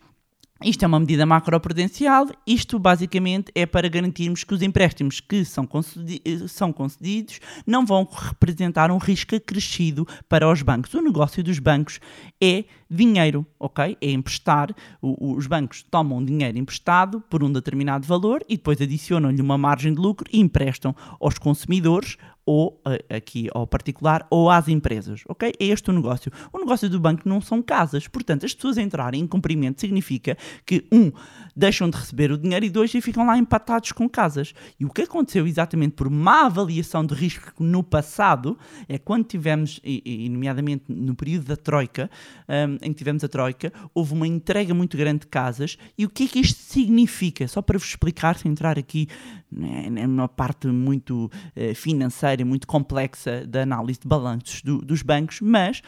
isto 0.64 0.84
é 0.84 0.88
uma 0.88 1.00
medida 1.00 1.26
macroprudencial, 1.26 2.28
isto 2.46 2.80
basicamente 2.80 3.52
é 3.54 3.66
para 3.66 3.88
garantirmos 3.88 4.44
que 4.44 4.54
os 4.54 4.62
empréstimos 4.62 5.20
que 5.20 5.46
são, 5.46 5.66
concedi 5.66 6.22
são 6.48 6.74
concedidos 6.74 7.40
não 7.66 7.86
vão 7.86 8.08
representar 8.12 8.92
um 8.92 8.98
risco 8.98 9.36
acrescido 9.36 10.08
para 10.28 10.50
os 10.50 10.62
bancos. 10.62 10.94
O 10.94 11.02
negócio 11.02 11.44
dos 11.44 11.60
bancos 11.60 12.00
é 12.42 12.66
dinheiro, 12.90 13.46
ok? 13.60 13.98
É 14.02 14.12
emprestar. 14.12 14.74
O, 15.02 15.36
os 15.36 15.48
bancos 15.48 15.84
tomam 15.84 16.24
dinheiro 16.24 16.58
emprestado 16.58 17.22
por 17.30 17.44
um 17.44 17.52
determinado 17.52 18.08
valor 18.08 18.44
e 18.48 18.58
depois 18.58 18.82
adicionam-lhe 18.82 19.42
uma 19.42 19.58
margem 19.58 19.94
de 19.94 20.00
lucro 20.00 20.30
e 20.32 20.40
emprestam 20.40 20.96
aos 21.20 21.38
consumidores 21.38 22.18
ou 22.48 22.82
aqui 23.10 23.50
ao 23.54 23.68
particular 23.68 24.26
ou 24.30 24.50
às 24.50 24.70
empresas, 24.70 25.22
ok? 25.28 25.52
É 25.60 25.66
este 25.66 25.90
o 25.90 25.94
negócio. 25.94 26.32
O 26.54 26.58
negócio 26.58 26.90
do 26.90 26.98
banco 26.98 27.28
não 27.28 27.42
são 27.42 27.62
casas, 27.62 28.08
portanto, 28.08 28.46
as 28.46 28.54
pessoas 28.56 28.78
entrarem 28.78 29.22
em 29.22 29.28
cumprimento 29.28 29.82
significa 29.82 30.38
que, 30.66 30.86
um, 30.90 31.12
deixam 31.54 31.90
de 31.90 31.98
receber 31.98 32.32
o 32.32 32.38
dinheiro 32.38 32.66
e 32.66 32.70
dois, 32.70 32.94
e 32.96 33.02
ficam 33.02 33.26
lá 33.26 33.38
empatados 33.38 33.92
com 33.92 34.08
casas. 34.08 34.54
E 34.80 34.86
o 34.86 34.90
que 34.90 35.02
aconteceu 35.02 35.46
exatamente 35.46 35.96
por 35.96 36.10
má 36.10 36.46
avaliação 36.46 37.06
de 37.06 37.14
risco 37.14 37.52
no 37.60 37.84
passado 37.84 38.58
é 38.88 38.98
quando 38.98 39.26
tivemos, 39.26 39.82
e, 39.84 40.30
nomeadamente 40.30 40.86
no 40.88 41.16
período 41.16 41.48
da 41.48 41.58
Troika, 41.58 42.10
um, 42.48 42.78
em 42.82 42.94
que 42.94 42.98
tivemos 42.98 43.26
a 43.26 43.28
Troika, 43.28 43.74
houve 43.94 44.14
uma 44.14 44.28
entrega 44.28 44.74
muito 44.74 44.96
grande 44.96 45.22
de 45.22 45.28
casas. 45.28 45.78
E 45.98 46.06
o 46.06 46.10
que 46.10 46.24
é 46.24 46.28
que 46.28 46.40
isto 46.40 46.62
significa? 46.62 47.46
Só 47.46 47.62
para 47.62 47.78
vos 47.78 47.90
explicar, 47.90 48.38
sem 48.38 48.50
entrar 48.50 48.80
aqui 48.80 49.10
né, 49.52 49.90
numa 49.90 50.28
parte 50.28 50.68
muito 50.68 51.26
uh, 51.26 51.76
financeira 51.76 52.44
muito 52.44 52.68
complexa 52.68 53.46
da 53.46 53.64
análise 53.64 54.00
de 54.00 54.08
balanços 54.08 54.62
do, 54.62 54.80
dos 54.80 55.02
bancos, 55.02 55.40
mas 55.42 55.82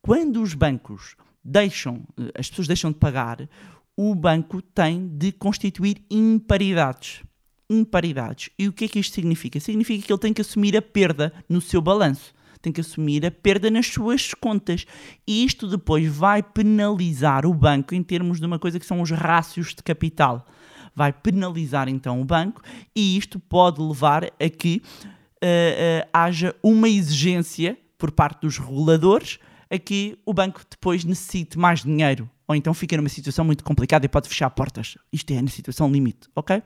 quando 0.00 0.42
os 0.42 0.54
bancos 0.54 1.16
deixam, 1.44 2.02
eh, 2.18 2.32
as 2.38 2.48
pessoas 2.48 2.66
deixam 2.66 2.90
de 2.90 2.98
pagar, 2.98 3.48
o 3.96 4.14
banco 4.14 4.60
tem 4.60 5.06
de 5.06 5.32
constituir 5.32 6.02
imparidades. 6.10 7.22
Imparidades. 7.70 8.50
E 8.58 8.68
o 8.68 8.72
que 8.72 8.86
é 8.86 8.88
que 8.88 8.98
isto 8.98 9.14
significa? 9.14 9.60
Significa 9.60 10.06
que 10.06 10.12
ele 10.12 10.20
tem 10.20 10.32
que 10.32 10.40
assumir 10.40 10.76
a 10.76 10.82
perda 10.82 11.32
no 11.48 11.60
seu 11.60 11.80
balanço. 11.80 12.34
Tem 12.60 12.72
que 12.72 12.80
assumir 12.80 13.24
a 13.24 13.30
perda 13.30 13.70
nas 13.70 13.86
suas 13.86 14.34
contas. 14.34 14.86
E 15.26 15.44
isto 15.44 15.68
depois 15.68 16.06
vai 16.06 16.42
penalizar 16.42 17.46
o 17.46 17.54
banco 17.54 17.94
em 17.94 18.02
termos 18.02 18.40
de 18.40 18.46
uma 18.46 18.58
coisa 18.58 18.80
que 18.80 18.86
são 18.86 19.00
os 19.00 19.10
rácios 19.10 19.74
de 19.74 19.82
capital. 19.82 20.46
Vai 20.94 21.12
penalizar 21.12 21.88
então 21.88 22.20
o 22.20 22.24
banco 22.24 22.62
e 22.94 23.16
isto 23.16 23.38
pode 23.38 23.80
levar 23.80 24.24
a 24.24 24.48
que 24.48 24.82
uh, 25.04 26.08
haja 26.12 26.54
uma 26.62 26.88
exigência 26.88 27.76
por 27.98 28.10
parte 28.10 28.42
dos 28.42 28.58
reguladores 28.58 29.38
a 29.70 29.78
que 29.78 30.18
o 30.24 30.32
banco 30.32 30.60
depois 30.70 31.04
necessite 31.04 31.58
mais 31.58 31.82
dinheiro 31.82 32.30
ou 32.46 32.54
então 32.54 32.74
fica 32.74 32.96
numa 32.96 33.08
situação 33.08 33.44
muito 33.44 33.64
complicada 33.64 34.04
e 34.04 34.08
pode 34.08 34.28
fechar 34.28 34.50
portas. 34.50 34.96
Isto 35.12 35.32
é 35.32 35.40
na 35.40 35.48
situação 35.48 35.90
limite, 35.90 36.28
ok? 36.36 36.62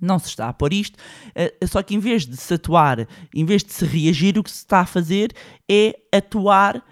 Não 0.00 0.18
se 0.18 0.28
está 0.28 0.48
a 0.48 0.52
pôr 0.52 0.72
isto, 0.72 0.96
uh, 0.96 1.68
só 1.68 1.82
que 1.82 1.94
em 1.94 1.98
vez 1.98 2.26
de 2.26 2.36
se 2.36 2.54
atuar, 2.54 3.06
em 3.34 3.44
vez 3.44 3.62
de 3.62 3.72
se 3.72 3.84
reagir, 3.84 4.38
o 4.38 4.42
que 4.42 4.50
se 4.50 4.58
está 4.58 4.80
a 4.80 4.86
fazer 4.86 5.32
é 5.70 5.94
atuar 6.12 6.82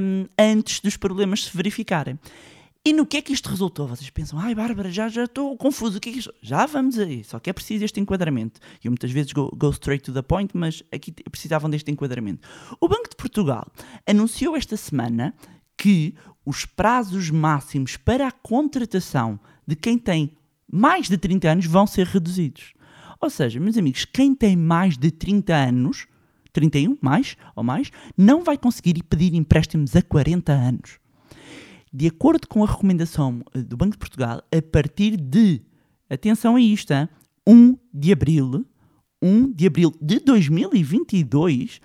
um, 0.00 0.26
antes 0.38 0.80
dos 0.80 0.96
problemas 0.96 1.44
se 1.44 1.56
verificarem. 1.56 2.18
E 2.86 2.92
no 2.92 3.04
que 3.04 3.16
é 3.16 3.20
que 3.20 3.32
isto 3.32 3.50
resultou? 3.50 3.88
Vocês 3.88 4.08
pensam, 4.10 4.38
ai 4.38 4.54
Bárbara, 4.54 4.92
já 4.92 5.08
já 5.08 5.24
estou 5.24 5.56
confuso, 5.56 5.98
o 5.98 6.00
que 6.00 6.08
é 6.08 6.12
que 6.12 6.20
isto... 6.20 6.32
Já 6.40 6.66
vamos 6.66 6.96
aí, 6.96 7.24
só 7.24 7.40
que 7.40 7.50
é 7.50 7.52
preciso 7.52 7.84
este 7.84 7.98
enquadramento. 7.98 8.60
Eu 8.84 8.92
muitas 8.92 9.10
vezes 9.10 9.32
go, 9.32 9.50
go 9.56 9.70
straight 9.70 10.04
to 10.04 10.12
the 10.12 10.22
point, 10.22 10.56
mas 10.56 10.84
aqui 10.92 11.10
precisavam 11.28 11.68
deste 11.68 11.90
enquadramento. 11.90 12.48
O 12.80 12.86
Banco 12.86 13.10
de 13.10 13.16
Portugal 13.16 13.66
anunciou 14.06 14.54
esta 14.54 14.76
semana 14.76 15.34
que 15.76 16.14
os 16.44 16.64
prazos 16.64 17.28
máximos 17.28 17.96
para 17.96 18.28
a 18.28 18.30
contratação 18.30 19.40
de 19.66 19.74
quem 19.74 19.98
tem 19.98 20.36
mais 20.70 21.08
de 21.08 21.18
30 21.18 21.50
anos 21.50 21.66
vão 21.66 21.88
ser 21.88 22.06
reduzidos. 22.06 22.72
Ou 23.20 23.28
seja, 23.28 23.58
meus 23.58 23.76
amigos, 23.76 24.04
quem 24.04 24.32
tem 24.32 24.54
mais 24.54 24.96
de 24.96 25.10
30 25.10 25.52
anos, 25.52 26.06
31 26.52 26.96
mais 27.00 27.36
ou 27.56 27.64
mais, 27.64 27.90
não 28.16 28.44
vai 28.44 28.56
conseguir 28.56 29.02
pedir 29.02 29.34
empréstimos 29.34 29.96
a 29.96 30.02
40 30.02 30.52
anos 30.52 31.04
de 31.96 32.08
acordo 32.08 32.46
com 32.46 32.62
a 32.62 32.66
recomendação 32.66 33.42
eh, 33.54 33.62
do 33.62 33.74
Banco 33.74 33.92
de 33.92 33.98
Portugal, 33.98 34.42
a 34.54 34.62
partir 34.70 35.16
de, 35.16 35.62
atenção 36.10 36.56
a 36.56 36.60
isto, 36.60 36.92
1 37.46 37.74
de 37.92 38.12
abril, 38.12 38.66
1 39.22 39.50
de 39.52 39.66
abril 39.66 39.94
de 39.98 40.20
2022, 40.20 41.80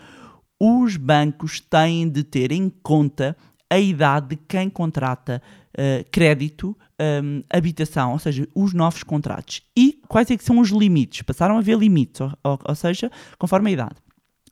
os 0.59 0.97
bancos 0.97 1.61
têm 1.61 2.09
de 2.09 2.25
ter 2.25 2.51
em 2.51 2.69
conta 2.83 3.37
a 3.69 3.79
idade 3.79 4.35
de 4.35 4.35
quem 4.35 4.69
contrata 4.69 5.41
uh, 5.69 6.05
crédito, 6.11 6.77
um, 6.99 7.03
ehm, 7.03 7.43
habitação, 7.49 8.11
ou 8.11 8.19
seja, 8.19 8.45
os 8.53 8.73
novos 8.73 9.03
contratos. 9.03 9.61
E 9.77 10.01
quais 10.09 10.29
é 10.29 10.35
que 10.35 10.43
são 10.43 10.59
os 10.59 10.71
limites? 10.71 11.21
Passaram 11.21 11.55
a 11.55 11.59
haver 11.59 11.77
limites, 11.77 12.19
ou, 12.19 12.33
ou, 12.43 12.59
ou 12.65 12.75
seja, 12.75 13.09
conforme 13.39 13.69
a 13.69 13.73
idade. 13.73 13.95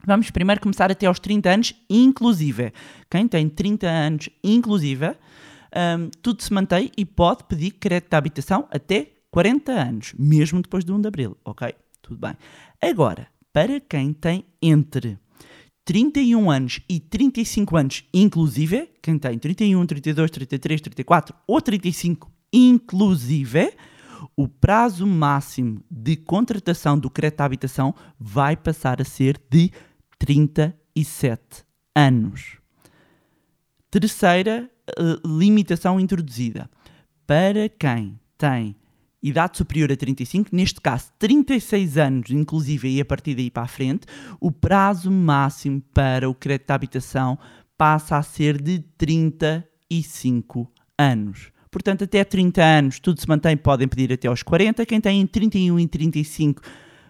Vamos 0.09 0.31
primeiro 0.31 0.59
começar 0.59 0.89
até 0.89 1.05
aos 1.05 1.19
30 1.19 1.47
anos, 1.51 1.75
inclusive. 1.87 2.73
Quem 3.11 3.27
tem 3.27 3.47
30 3.47 3.87
anos, 3.87 4.27
inclusive, 4.43 5.09
hum, 5.09 6.09
tudo 6.23 6.41
se 6.41 6.51
mantém 6.51 6.89
e 6.97 7.05
pode 7.05 7.43
pedir 7.43 7.73
crédito 7.73 8.09
de 8.09 8.15
habitação 8.15 8.67
até 8.71 9.11
40 9.29 9.71
anos, 9.71 10.15
mesmo 10.17 10.63
depois 10.63 10.83
de 10.83 10.91
1 10.91 11.01
de 11.01 11.07
abril, 11.07 11.37
ok? 11.45 11.75
Tudo 12.01 12.19
bem. 12.21 12.35
Agora, 12.81 13.27
para 13.53 13.79
quem 13.79 14.11
tem 14.11 14.45
entre 14.59 15.19
31 15.85 16.49
anos 16.49 16.79
e 16.89 16.99
35 16.99 17.77
anos, 17.77 18.03
inclusive, 18.11 18.89
quem 19.03 19.19
tem 19.19 19.37
31, 19.37 19.85
32, 19.85 20.31
33, 20.31 20.81
34 20.81 21.35
ou 21.45 21.61
35, 21.61 22.31
inclusive, 22.51 23.73
o 24.35 24.47
prazo 24.47 25.05
máximo 25.05 25.83
de 25.89 26.15
contratação 26.15 26.97
do 26.97 27.11
crédito 27.11 27.37
de 27.37 27.43
habitação 27.43 27.93
vai 28.19 28.57
passar 28.57 28.99
a 28.99 29.05
ser 29.05 29.39
de 29.51 29.71
37 30.19 31.63
anos. 31.95 32.57
Terceira 33.89 34.69
eh, 34.87 35.19
limitação 35.25 35.99
introduzida. 35.99 36.69
Para 37.25 37.67
quem 37.69 38.19
tem 38.37 38.75
idade 39.21 39.57
superior 39.57 39.91
a 39.91 39.97
35, 39.97 40.49
neste 40.55 40.79
caso 40.79 41.11
36 41.19 41.97
anos, 41.97 42.31
inclusive, 42.31 42.89
e 42.89 43.01
a 43.01 43.05
partir 43.05 43.35
daí 43.35 43.49
para 43.49 43.63
a 43.63 43.67
frente, 43.67 44.05
o 44.39 44.51
prazo 44.51 45.11
máximo 45.11 45.81
para 45.93 46.29
o 46.29 46.35
crédito 46.35 46.67
de 46.67 46.73
habitação 46.73 47.37
passa 47.77 48.17
a 48.17 48.23
ser 48.23 48.61
de 48.61 48.79
35 48.97 50.71
anos. 50.97 51.51
Portanto, 51.71 52.03
até 52.03 52.23
30 52.23 52.63
anos 52.63 52.99
tudo 52.99 53.21
se 53.21 53.27
mantém, 53.27 53.55
podem 53.55 53.87
pedir 53.87 54.11
até 54.13 54.27
aos 54.27 54.41
40. 54.41 54.85
Quem 54.85 54.99
tem 54.99 55.25
31 55.25 55.79
e 55.79 55.87
35, 55.87 56.61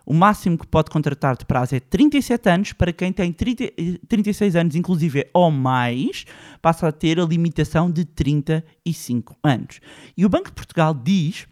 o 0.10 0.14
máximo 0.14 0.58
que 0.58 0.66
pode 0.66 0.90
contratar 0.90 1.38
de 1.38 1.46
prazo 1.46 1.76
é 1.76 1.80
37 1.80 2.50
anos. 2.50 2.74
Para 2.74 2.92
quem 2.92 3.14
tem 3.14 3.32
30, 3.32 3.66
eh, 3.66 4.00
36 4.08 4.56
anos, 4.56 4.76
inclusive 4.76 5.30
ou 5.32 5.52
mais, 5.52 6.26
passa 6.64 6.88
a 6.88 6.92
ter 6.92 7.20
a 7.20 7.26
limitação 7.26 7.92
de 7.92 8.04
35 8.06 9.36
anos. 9.44 9.80
E 10.18 10.26
o 10.26 10.30
Banco 10.30 10.48
de 10.48 10.54
Portugal 10.54 10.96
diz 10.96 11.48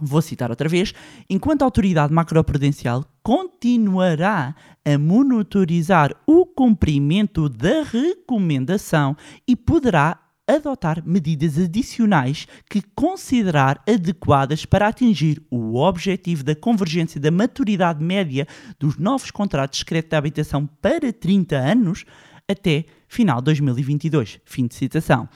Vou 0.00 0.22
citar 0.22 0.48
outra 0.48 0.68
vez. 0.68 0.94
Enquanto 1.28 1.62
a 1.62 1.64
autoridade 1.64 2.12
macroprudencial 2.12 3.04
continuará 3.20 4.54
a 4.84 4.96
monitorizar 4.96 6.14
o 6.24 6.46
cumprimento 6.46 7.48
da 7.48 7.82
recomendação 7.82 9.16
e 9.44 9.56
poderá 9.56 10.20
adotar 10.48 11.02
medidas 11.06 11.58
adicionais 11.58 12.48
que 12.68 12.82
considerar 12.94 13.82
adequadas 13.86 14.64
para 14.64 14.88
atingir 14.88 15.42
o 15.50 15.76
objetivo 15.76 16.42
da 16.42 16.54
convergência 16.56 17.20
da 17.20 17.30
maturidade 17.30 18.02
média 18.02 18.48
dos 18.78 18.96
novos 18.96 19.30
contratos 19.30 19.80
de 19.80 19.84
crédito 19.84 20.10
de 20.10 20.16
habitação 20.16 20.66
para 20.80 21.12
30 21.12 21.54
anos 21.54 22.04
até 22.48 22.86
final 23.06 23.40
de 23.40 23.44
2022. 23.44 24.40
Fim 24.44 24.66
de 24.66 24.74
citação. 24.74 25.28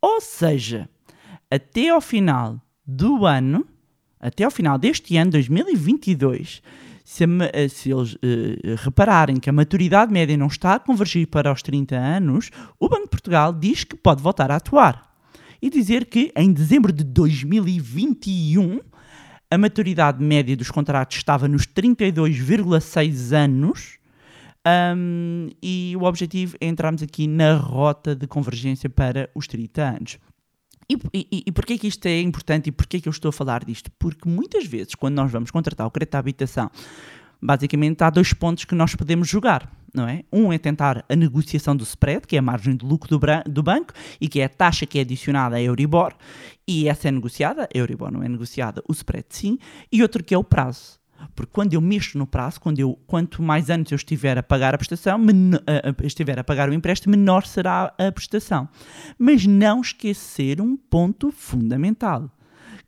Ou 0.00 0.20
seja, 0.20 0.88
até 1.50 1.90
ao 1.90 2.00
final 2.00 2.60
do 2.86 3.26
ano, 3.26 3.66
até 4.20 4.44
ao 4.44 4.50
final 4.50 4.78
deste 4.78 5.16
ano, 5.16 5.32
2022, 5.32 6.62
se, 7.04 7.24
eh, 7.24 7.68
se 7.68 7.90
eles 7.90 8.16
eh, 8.22 8.74
repararem 8.78 9.36
que 9.36 9.50
a 9.50 9.52
maturidade 9.52 10.12
média 10.12 10.36
não 10.36 10.46
está 10.46 10.74
a 10.74 10.78
convergir 10.78 11.26
para 11.26 11.52
os 11.52 11.62
30 11.62 11.96
anos, 11.96 12.50
o 12.78 12.88
Banco 12.88 13.04
de 13.04 13.10
Portugal 13.10 13.52
diz 13.52 13.84
que 13.84 13.96
pode 13.96 14.22
voltar 14.22 14.50
a 14.50 14.56
atuar. 14.56 15.10
E 15.60 15.70
dizer 15.70 16.06
que 16.06 16.32
em 16.36 16.52
dezembro 16.52 16.92
de 16.92 17.04
2021 17.04 18.80
a 19.50 19.58
maturidade 19.58 20.22
média 20.22 20.56
dos 20.56 20.70
contratos 20.70 21.16
estava 21.16 21.46
nos 21.46 21.66
32,6 21.66 23.36
anos. 23.36 23.98
hum, 24.96 25.48
e 25.62 25.94
o 25.96 26.04
objetivo 26.04 26.56
é 26.60 26.66
entrarmos 26.66 27.02
aqui 27.02 27.26
na 27.26 27.54
rota 27.56 28.14
de 28.14 28.26
convergência 28.26 28.88
para 28.88 29.28
os 29.34 29.46
30 29.46 29.82
anos. 29.82 30.18
E, 30.88 30.96
e, 31.14 31.42
e 31.46 31.52
porquê 31.52 31.78
que 31.78 31.86
isto 31.86 32.06
é 32.06 32.20
importante 32.20 32.68
e 32.68 32.72
porquê 32.72 33.00
que 33.00 33.08
eu 33.08 33.10
estou 33.10 33.28
a 33.30 33.32
falar 33.32 33.64
disto? 33.64 33.90
Porque 33.98 34.28
muitas 34.28 34.66
vezes, 34.66 34.94
quando 34.94 35.14
nós 35.14 35.30
vamos 35.30 35.50
contratar 35.50 35.86
o 35.86 35.90
crédito 35.90 36.12
de 36.12 36.18
habitação, 36.18 36.70
basicamente 37.40 38.02
há 38.02 38.10
dois 38.10 38.32
pontos 38.32 38.64
que 38.64 38.74
nós 38.74 38.94
podemos 38.94 39.28
jogar, 39.28 39.70
não 39.92 40.08
é? 40.08 40.24
Um 40.32 40.52
é 40.52 40.58
tentar 40.58 41.04
a 41.08 41.16
negociação 41.16 41.74
do 41.74 41.84
spread, 41.84 42.26
que 42.26 42.36
é 42.36 42.38
a 42.38 42.42
margem 42.42 42.76
de 42.76 42.86
lucro 42.86 43.18
do, 43.18 43.20
do 43.50 43.62
banco, 43.62 43.92
e 44.20 44.28
que 44.28 44.40
é 44.40 44.44
a 44.44 44.48
taxa 44.48 44.86
que 44.86 44.98
é 44.98 45.02
adicionada 45.02 45.56
à 45.56 45.62
Euribor, 45.62 46.14
e 46.66 46.88
essa 46.88 47.08
é 47.08 47.10
negociada, 47.10 47.64
a 47.64 47.78
Euribor 47.78 48.10
não 48.10 48.22
é 48.22 48.28
negociada, 48.28 48.82
o 48.88 48.92
spread 48.92 49.26
sim, 49.30 49.58
e 49.90 50.02
outro 50.02 50.22
que 50.22 50.34
é 50.34 50.38
o 50.38 50.44
prazo. 50.44 51.01
Porque 51.34 51.52
quando 51.52 51.74
eu 51.74 51.80
mexo 51.80 52.18
no 52.18 52.26
prazo, 52.26 52.60
quando 52.60 52.78
eu, 52.78 52.98
quanto 53.06 53.42
mais 53.42 53.70
anos 53.70 53.90
eu 53.90 53.96
estiver 53.96 54.38
a 54.38 54.42
pagar 54.42 54.74
a 54.74 54.78
prestação, 54.78 55.18
estiver 56.02 56.38
a 56.38 56.44
pagar 56.44 56.68
o 56.68 56.74
empréstimo, 56.74 57.12
menor 57.12 57.46
será 57.46 57.92
a 57.98 58.12
prestação. 58.12 58.68
Mas 59.18 59.46
não 59.46 59.80
esquecer 59.80 60.60
um 60.60 60.76
ponto 60.76 61.30
fundamental. 61.30 62.30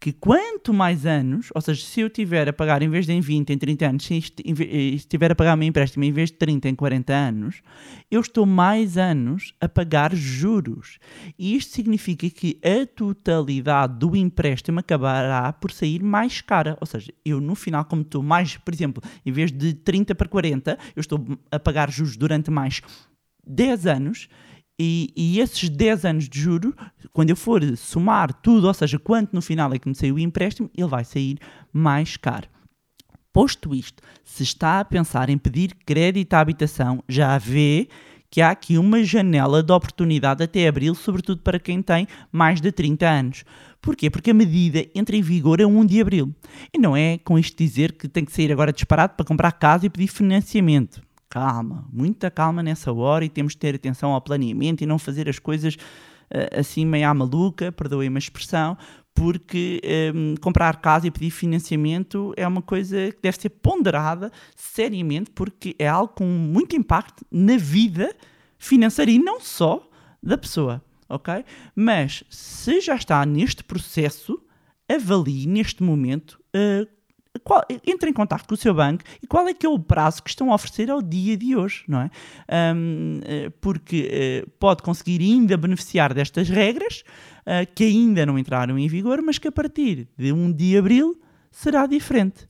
Que 0.05 0.12
quanto 0.12 0.75
mais 0.75 1.07
anos, 1.07 1.49
ou 1.55 1.62
seja, 1.62 1.83
se 1.83 1.99
eu 2.03 2.09
estiver 2.09 2.47
a 2.47 2.53
pagar 2.53 2.83
em 2.83 2.90
vez 2.90 3.07
de 3.07 3.12
em 3.14 3.23
20, 3.23 3.49
em 3.55 3.57
30 3.57 3.87
anos, 3.88 4.05
se 4.05 4.14
est- 4.19 4.38
em 4.45 4.53
ve- 4.53 4.69
eh, 4.71 4.95
estiver 4.97 5.33
a 5.33 5.35
pagar 5.35 5.55
o 5.55 5.57
meu 5.57 5.67
empréstimo 5.67 6.05
em 6.05 6.12
vez 6.12 6.31
de 6.31 6.37
30, 6.37 6.69
em 6.69 6.75
40 6.75 7.14
anos, 7.14 7.62
eu 8.11 8.21
estou 8.21 8.45
mais 8.45 8.99
anos 8.99 9.55
a 9.59 9.67
pagar 9.67 10.14
juros. 10.14 10.99
E 11.38 11.57
isto 11.57 11.73
significa 11.73 12.29
que 12.29 12.61
a 12.62 12.85
totalidade 12.87 13.99
do 13.99 14.14
empréstimo 14.14 14.79
acabará 14.81 15.51
por 15.55 15.73
sair 15.73 16.03
mais 16.03 16.43
cara. 16.43 16.77
Ou 16.83 16.87
seja, 16.87 17.11
eu 17.25 17.40
no 17.40 17.55
final, 17.55 17.83
como 17.87 18.03
estou 18.03 18.23
mais, 18.23 18.59
por 18.59 18.75
exemplo, 18.75 19.03
em 19.25 19.33
vez 19.33 19.51
de 19.51 19.73
30 19.73 20.14
para 20.14 20.29
40, 20.29 20.79
eu 20.95 21.01
estou 21.01 21.25
a 21.51 21.59
pagar 21.59 21.90
juros 21.90 22.14
durante 22.19 22.51
mais 22.51 22.83
10 23.47 23.87
anos. 23.87 24.29
E, 24.78 25.12
e 25.16 25.38
esses 25.38 25.68
10 25.68 26.04
anos 26.04 26.28
de 26.28 26.40
juro, 26.40 26.74
quando 27.12 27.30
eu 27.30 27.37
for 27.37 27.62
somar 27.76 28.32
tudo, 28.32 28.66
ou 28.66 28.74
seja, 28.74 28.98
quanto 28.98 29.32
no 29.32 29.40
final 29.40 29.72
é 29.72 29.78
que 29.78 29.88
me 29.88 29.94
saiu 29.94 30.16
o 30.16 30.18
empréstimo, 30.18 30.70
ele 30.76 30.88
vai 30.88 31.04
sair 31.04 31.38
mais 31.72 32.16
caro. 32.16 32.48
Posto 33.32 33.74
isto, 33.74 34.02
se 34.24 34.42
está 34.42 34.80
a 34.80 34.84
pensar 34.84 35.28
em 35.28 35.38
pedir 35.38 35.74
crédito 35.87 36.34
à 36.34 36.40
habitação, 36.40 37.02
já 37.08 37.37
vê 37.38 37.88
que 38.30 38.40
há 38.40 38.50
aqui 38.50 38.78
uma 38.78 39.04
janela 39.04 39.62
de 39.62 39.72
oportunidade 39.72 40.42
até 40.42 40.66
abril, 40.66 40.92
sobretudo 40.94 41.40
para 41.40 41.60
quem 41.60 41.80
tem 41.80 42.06
mais 42.32 42.60
de 42.60 42.72
30 42.72 43.08
anos. 43.08 43.44
Porquê? 43.80 44.10
Porque 44.10 44.32
a 44.32 44.34
medida 44.34 44.84
entra 44.94 45.14
em 45.14 45.22
vigor 45.22 45.60
a 45.60 45.66
1 45.66 45.87
de 45.87 46.00
abril. 46.00 46.34
E 46.72 46.78
não 46.78 46.96
é 46.96 47.18
com 47.18 47.38
isto 47.38 47.56
dizer 47.56 47.92
que 47.92 48.08
tem 48.08 48.24
que 48.24 48.32
sair 48.32 48.50
agora 48.50 48.72
disparado 48.72 49.14
para 49.14 49.24
comprar 49.24 49.52
casa 49.52 49.87
e 49.87 49.90
pedir 49.90 50.08
financiamento. 50.08 51.00
Calma, 51.35 51.85
muita 51.92 52.31
calma 52.31 52.62
nessa 52.62 52.92
hora 52.92 53.25
e 53.25 53.29
temos 53.29 53.55
de 53.55 53.59
ter 53.59 53.75
atenção 53.75 54.12
ao 54.12 54.20
planeamento 54.20 54.85
e 54.85 54.87
não 54.87 55.01
fazer 55.01 55.29
as 55.29 55.40
coisas 55.40 55.77
eh, 56.31 56.61
assim 56.61 56.87
meio 56.87 57.09
à 57.09 57.12
maluca, 57.12 57.73
perdoem-me 57.73 58.16
a 58.16 58.20
expressão, 58.20 58.79
porque 59.12 59.81
hum, 60.14 60.37
comprar 60.40 60.81
casa 60.81 61.09
e 61.09 61.11
pedir 61.11 61.31
financiamento 61.31 62.33
é 62.37 62.47
uma 62.47 62.62
coisa 62.62 63.11
que 63.11 63.18
deve 63.20 63.37
ser 63.40 63.49
ponderada 63.49 64.31
seriamente, 64.55 65.33
porque 65.33 65.75
é 65.77 65.88
algo 65.88 66.12
com 66.14 66.25
muito 66.25 66.77
impacto 66.77 67.27
na 67.29 67.57
vida 67.57 68.14
financeira 68.57 69.11
e 69.11 69.18
não 69.18 69.40
só 69.40 69.90
da 70.23 70.38
pessoa, 70.38 70.81
ok? 71.09 71.44
Mas 71.75 72.23
se 72.31 72.81
já 72.81 72.94
está 72.94 73.27
neste 73.27 73.64
processo, 73.64 74.40
avalie 74.88 75.49
neste 75.49 75.83
momento. 75.83 76.38
eh, 76.55 76.87
qual- 77.40 77.64
entre 77.87 78.11
em 78.11 78.12
contato 78.12 78.47
com 78.47 78.55
o 78.55 78.57
seu 78.57 78.73
banco 78.75 79.03
e 79.23 79.27
qual 79.27 79.47
é 79.49 79.55
que 79.55 79.66
é 79.66 79.68
o 79.68 79.79
prazo 79.79 80.23
que 80.23 80.31
estão 80.31 80.51
a 80.51 80.55
oferecer 80.55 80.90
ao 80.90 81.03
dia 81.03 81.37
de 81.37 81.57
hoje, 81.57 81.85
não 81.88 82.01
é? 82.01 82.11
Hum, 82.75 83.20
eh, 83.25 83.51
porque 83.61 84.09
eh, 84.11 84.47
pode 84.59 84.83
conseguir 84.83 85.20
ainda 85.20 85.57
beneficiar 85.57 86.14
destas 86.14 86.49
regras 86.49 87.03
eh, 87.47 87.66
que 87.66 87.85
ainda 87.85 88.25
não 88.25 88.38
entraram 88.38 88.79
em 88.79 88.88
vigor, 88.88 89.20
mas 89.23 89.38
que 89.38 89.49
a 89.49 89.53
partir 89.53 90.09
de 90.16 90.33
1 90.33 90.53
de 90.53 90.77
abril 90.79 91.20
será 91.51 91.87
diferente. 91.87 92.49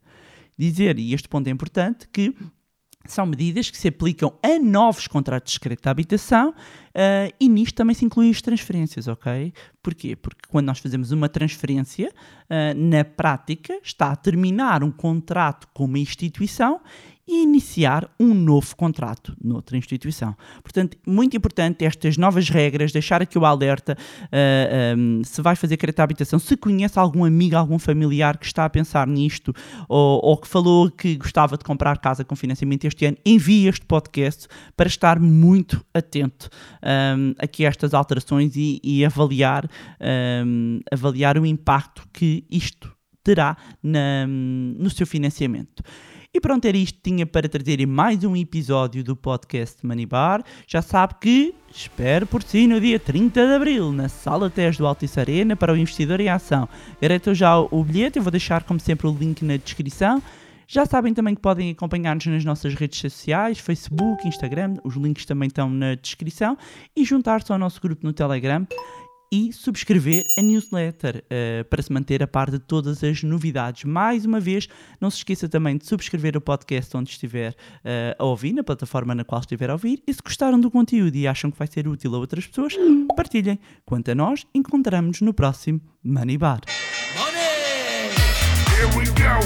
Dizer, 0.57 0.99
e 0.99 1.13
este 1.13 1.29
ponto 1.29 1.49
é 1.49 1.51
importante, 1.51 2.09
que 2.13 2.33
são 3.07 3.27
medidas 3.27 3.71
que 3.71 3.77
se 3.77 3.89
aplicam 3.89 4.33
a 4.43 4.59
novos 4.59 5.07
contratos 5.07 5.53
de 5.53 5.61
crédito 5.61 5.83
de 5.85 5.89
habitação 5.89 6.55
ah, 6.95 7.31
e 7.39 7.49
nisto 7.49 7.75
também 7.75 7.95
se 7.95 8.05
incluem 8.05 8.31
as 8.31 8.41
transferências, 8.41 9.09
ok? 9.09 9.53
Porquê? 9.83 10.17
Porque 10.17 10.43
quando 10.49 10.67
nós 10.67 10.79
fazemos 10.79 11.11
uma 11.11 11.29
transferência, 11.29 12.13
ah, 12.49 12.73
na 12.75 13.05
prática 13.05 13.79
está 13.83 14.13
a 14.13 14.17
terminar 14.17 14.83
um 14.83 14.91
contrato 14.91 15.69
com 15.75 15.85
uma 15.85 15.99
instituição 15.99 16.81
e 17.27 17.43
iniciar 17.43 18.09
um 18.21 18.35
novo 18.35 18.77
contrato 18.77 19.35
noutra 19.43 19.77
instituição. 19.77 20.37
Portanto, 20.63 20.97
muito 21.07 21.37
importante 21.37 21.85
estas 21.85 22.17
novas 22.17 22.49
regras, 22.49 22.93
deixar 22.93 23.23
aqui 23.23 23.39
o 23.39 23.45
alerta 23.47 23.97
ah, 24.31 24.95
um, 24.97 25.23
se 25.25 25.41
vai 25.41 25.57
fazer 25.57 25.77
crédito 25.77 25.97
de 25.97 26.03
habitação, 26.03 26.39
se 26.39 26.57
conhece 26.57 26.99
algum 26.99 27.25
amigo, 27.25 27.57
algum 27.57 27.79
familiar 27.79 28.37
que 28.37 28.47
está 28.47 28.65
a 28.65 28.71
pensar 28.71 29.07
nisto 29.07 29.55
ou, 29.89 30.21
ou 30.23 30.37
que 30.37 30.47
falou 30.47 30.91
que 30.91 31.17
gostava 31.17 31.57
de 31.57 31.65
comprar 31.65 31.99
casa 31.99 32.25
com 32.25 32.37
financiamento 32.37 32.85
este 32.85 33.07
ano, 33.07 33.17
envie 33.25 33.69
este 33.69 33.87
podcast 33.87 34.47
para 34.77 34.87
estar 34.87 35.19
muito 35.19 35.85
atento 35.95 36.51
um, 37.17 37.35
aqui 37.39 37.65
a 37.65 37.69
estas 37.69 37.95
alterações 37.95 38.55
e, 38.57 38.81
e 38.85 39.05
avaliar, 39.05 39.69
um, 40.45 40.81
avaliar 40.93 41.39
o 41.39 41.47
impacto 41.47 42.07
que 42.13 42.45
isto 42.51 42.93
terá 43.23 43.57
na- 43.83 44.27
no 44.27 44.91
seu 44.91 45.07
financiamento. 45.07 45.83
E 46.37 46.41
pronto, 46.41 46.65
era 46.65 46.77
isto 46.77 46.97
que 46.97 47.11
tinha 47.11 47.25
para 47.25 47.49
trazer 47.49 47.87
mais 47.87 48.25
um 48.25 48.35
episódio 48.35 49.05
do 49.05 49.15
podcast 49.15 49.87
Money 49.87 50.05
Bar. 50.05 50.43
Já 50.67 50.83
sabe 50.83 51.15
que 51.21 51.55
espero 51.73 52.27
por 52.27 52.43
si 52.43 52.67
no 52.67 52.81
dia 52.81 52.99
30 52.99 53.47
de 53.47 53.55
Abril, 53.55 53.93
na 53.93 54.09
Sala 54.09 54.51
TES 54.51 54.77
do 54.77 54.85
Altice 54.85 55.21
Arena, 55.21 55.55
para 55.55 55.73
o 55.73 55.77
Investidor 55.77 56.21
em 56.21 56.29
Ação. 56.29 56.69
Garanto 57.01 57.33
já 57.37 57.57
o 57.57 57.85
bilhete, 57.85 58.19
eu 58.19 58.23
vou 58.25 58.33
deixar 58.33 58.65
como 58.65 58.81
sempre 58.81 59.07
o 59.07 59.15
link 59.15 59.45
na 59.45 59.57
descrição. 59.57 60.21
Já 60.67 60.85
sabem 60.85 61.15
também 61.15 61.37
que 61.37 61.41
podem 61.41 61.71
acompanhar-nos 61.71 62.27
nas 62.27 62.45
nossas 62.45 62.75
redes 62.75 62.99
sociais, 62.99 63.61
Facebook, 63.61 64.27
Instagram, 64.27 64.75
os 64.83 64.97
links 64.97 65.25
também 65.25 65.47
estão 65.47 65.71
na 65.71 65.95
descrição, 65.95 66.59
e 66.97 67.05
juntar-se 67.05 67.53
ao 67.53 67.59
nosso 67.59 67.81
grupo 67.81 68.05
no 68.05 68.13
Telegram 68.13 68.67
e 69.35 69.53
subscrever 69.53 70.25
a 70.39 70.43
newsletter 70.43 71.25
eh, 71.29 71.65
para 71.65 71.83
se 71.83 71.93
manter 71.93 72.23
a 72.23 72.27
par 72.27 72.53
de 72.53 72.61
todas 72.61 73.03
as 73.03 73.25
novidades. 73.25 73.83
Mais 73.83 74.25
uma 74.25 74.39
vez, 74.39 74.69
não 75.01 75.11
se 75.11 75.17
esqueça 75.17 75.49
também 75.49 75.77
de 75.77 75.85
subscrever 75.85 76.37
o 76.37 76.41
podcast 76.41 76.97
onde 76.97 77.11
estiver 77.11 77.57
eh, 77.85 78.15
a 78.17 78.25
ouvir, 78.25 78.53
na 78.53 78.63
plataforma 78.63 79.13
na 79.13 79.25
qual 79.25 79.41
estiver 79.41 79.71
a 79.71 79.73
ouvir, 79.73 80.01
e 80.07 80.15
se 80.15 80.21
gostaram 80.25 80.61
do 80.61 80.71
conteúdo 80.71 81.17
e 81.17 81.27
acham 81.27 81.51
que 81.51 81.59
vai 81.59 81.67
ser 81.67 81.89
útil 81.89 82.15
a 82.15 82.19
outras 82.19 82.47
pessoas, 82.47 82.77
partilhem. 83.17 83.59
Quanto 83.85 84.09
a 84.13 84.15
nós, 84.15 84.47
encontramos 84.55 85.21
no 85.21 85.35
próximo 85.35 85.81
Money 86.05 86.39
Bar. 86.39 86.61
Here 88.71 88.87
we 88.97 89.07
go. 89.07 89.41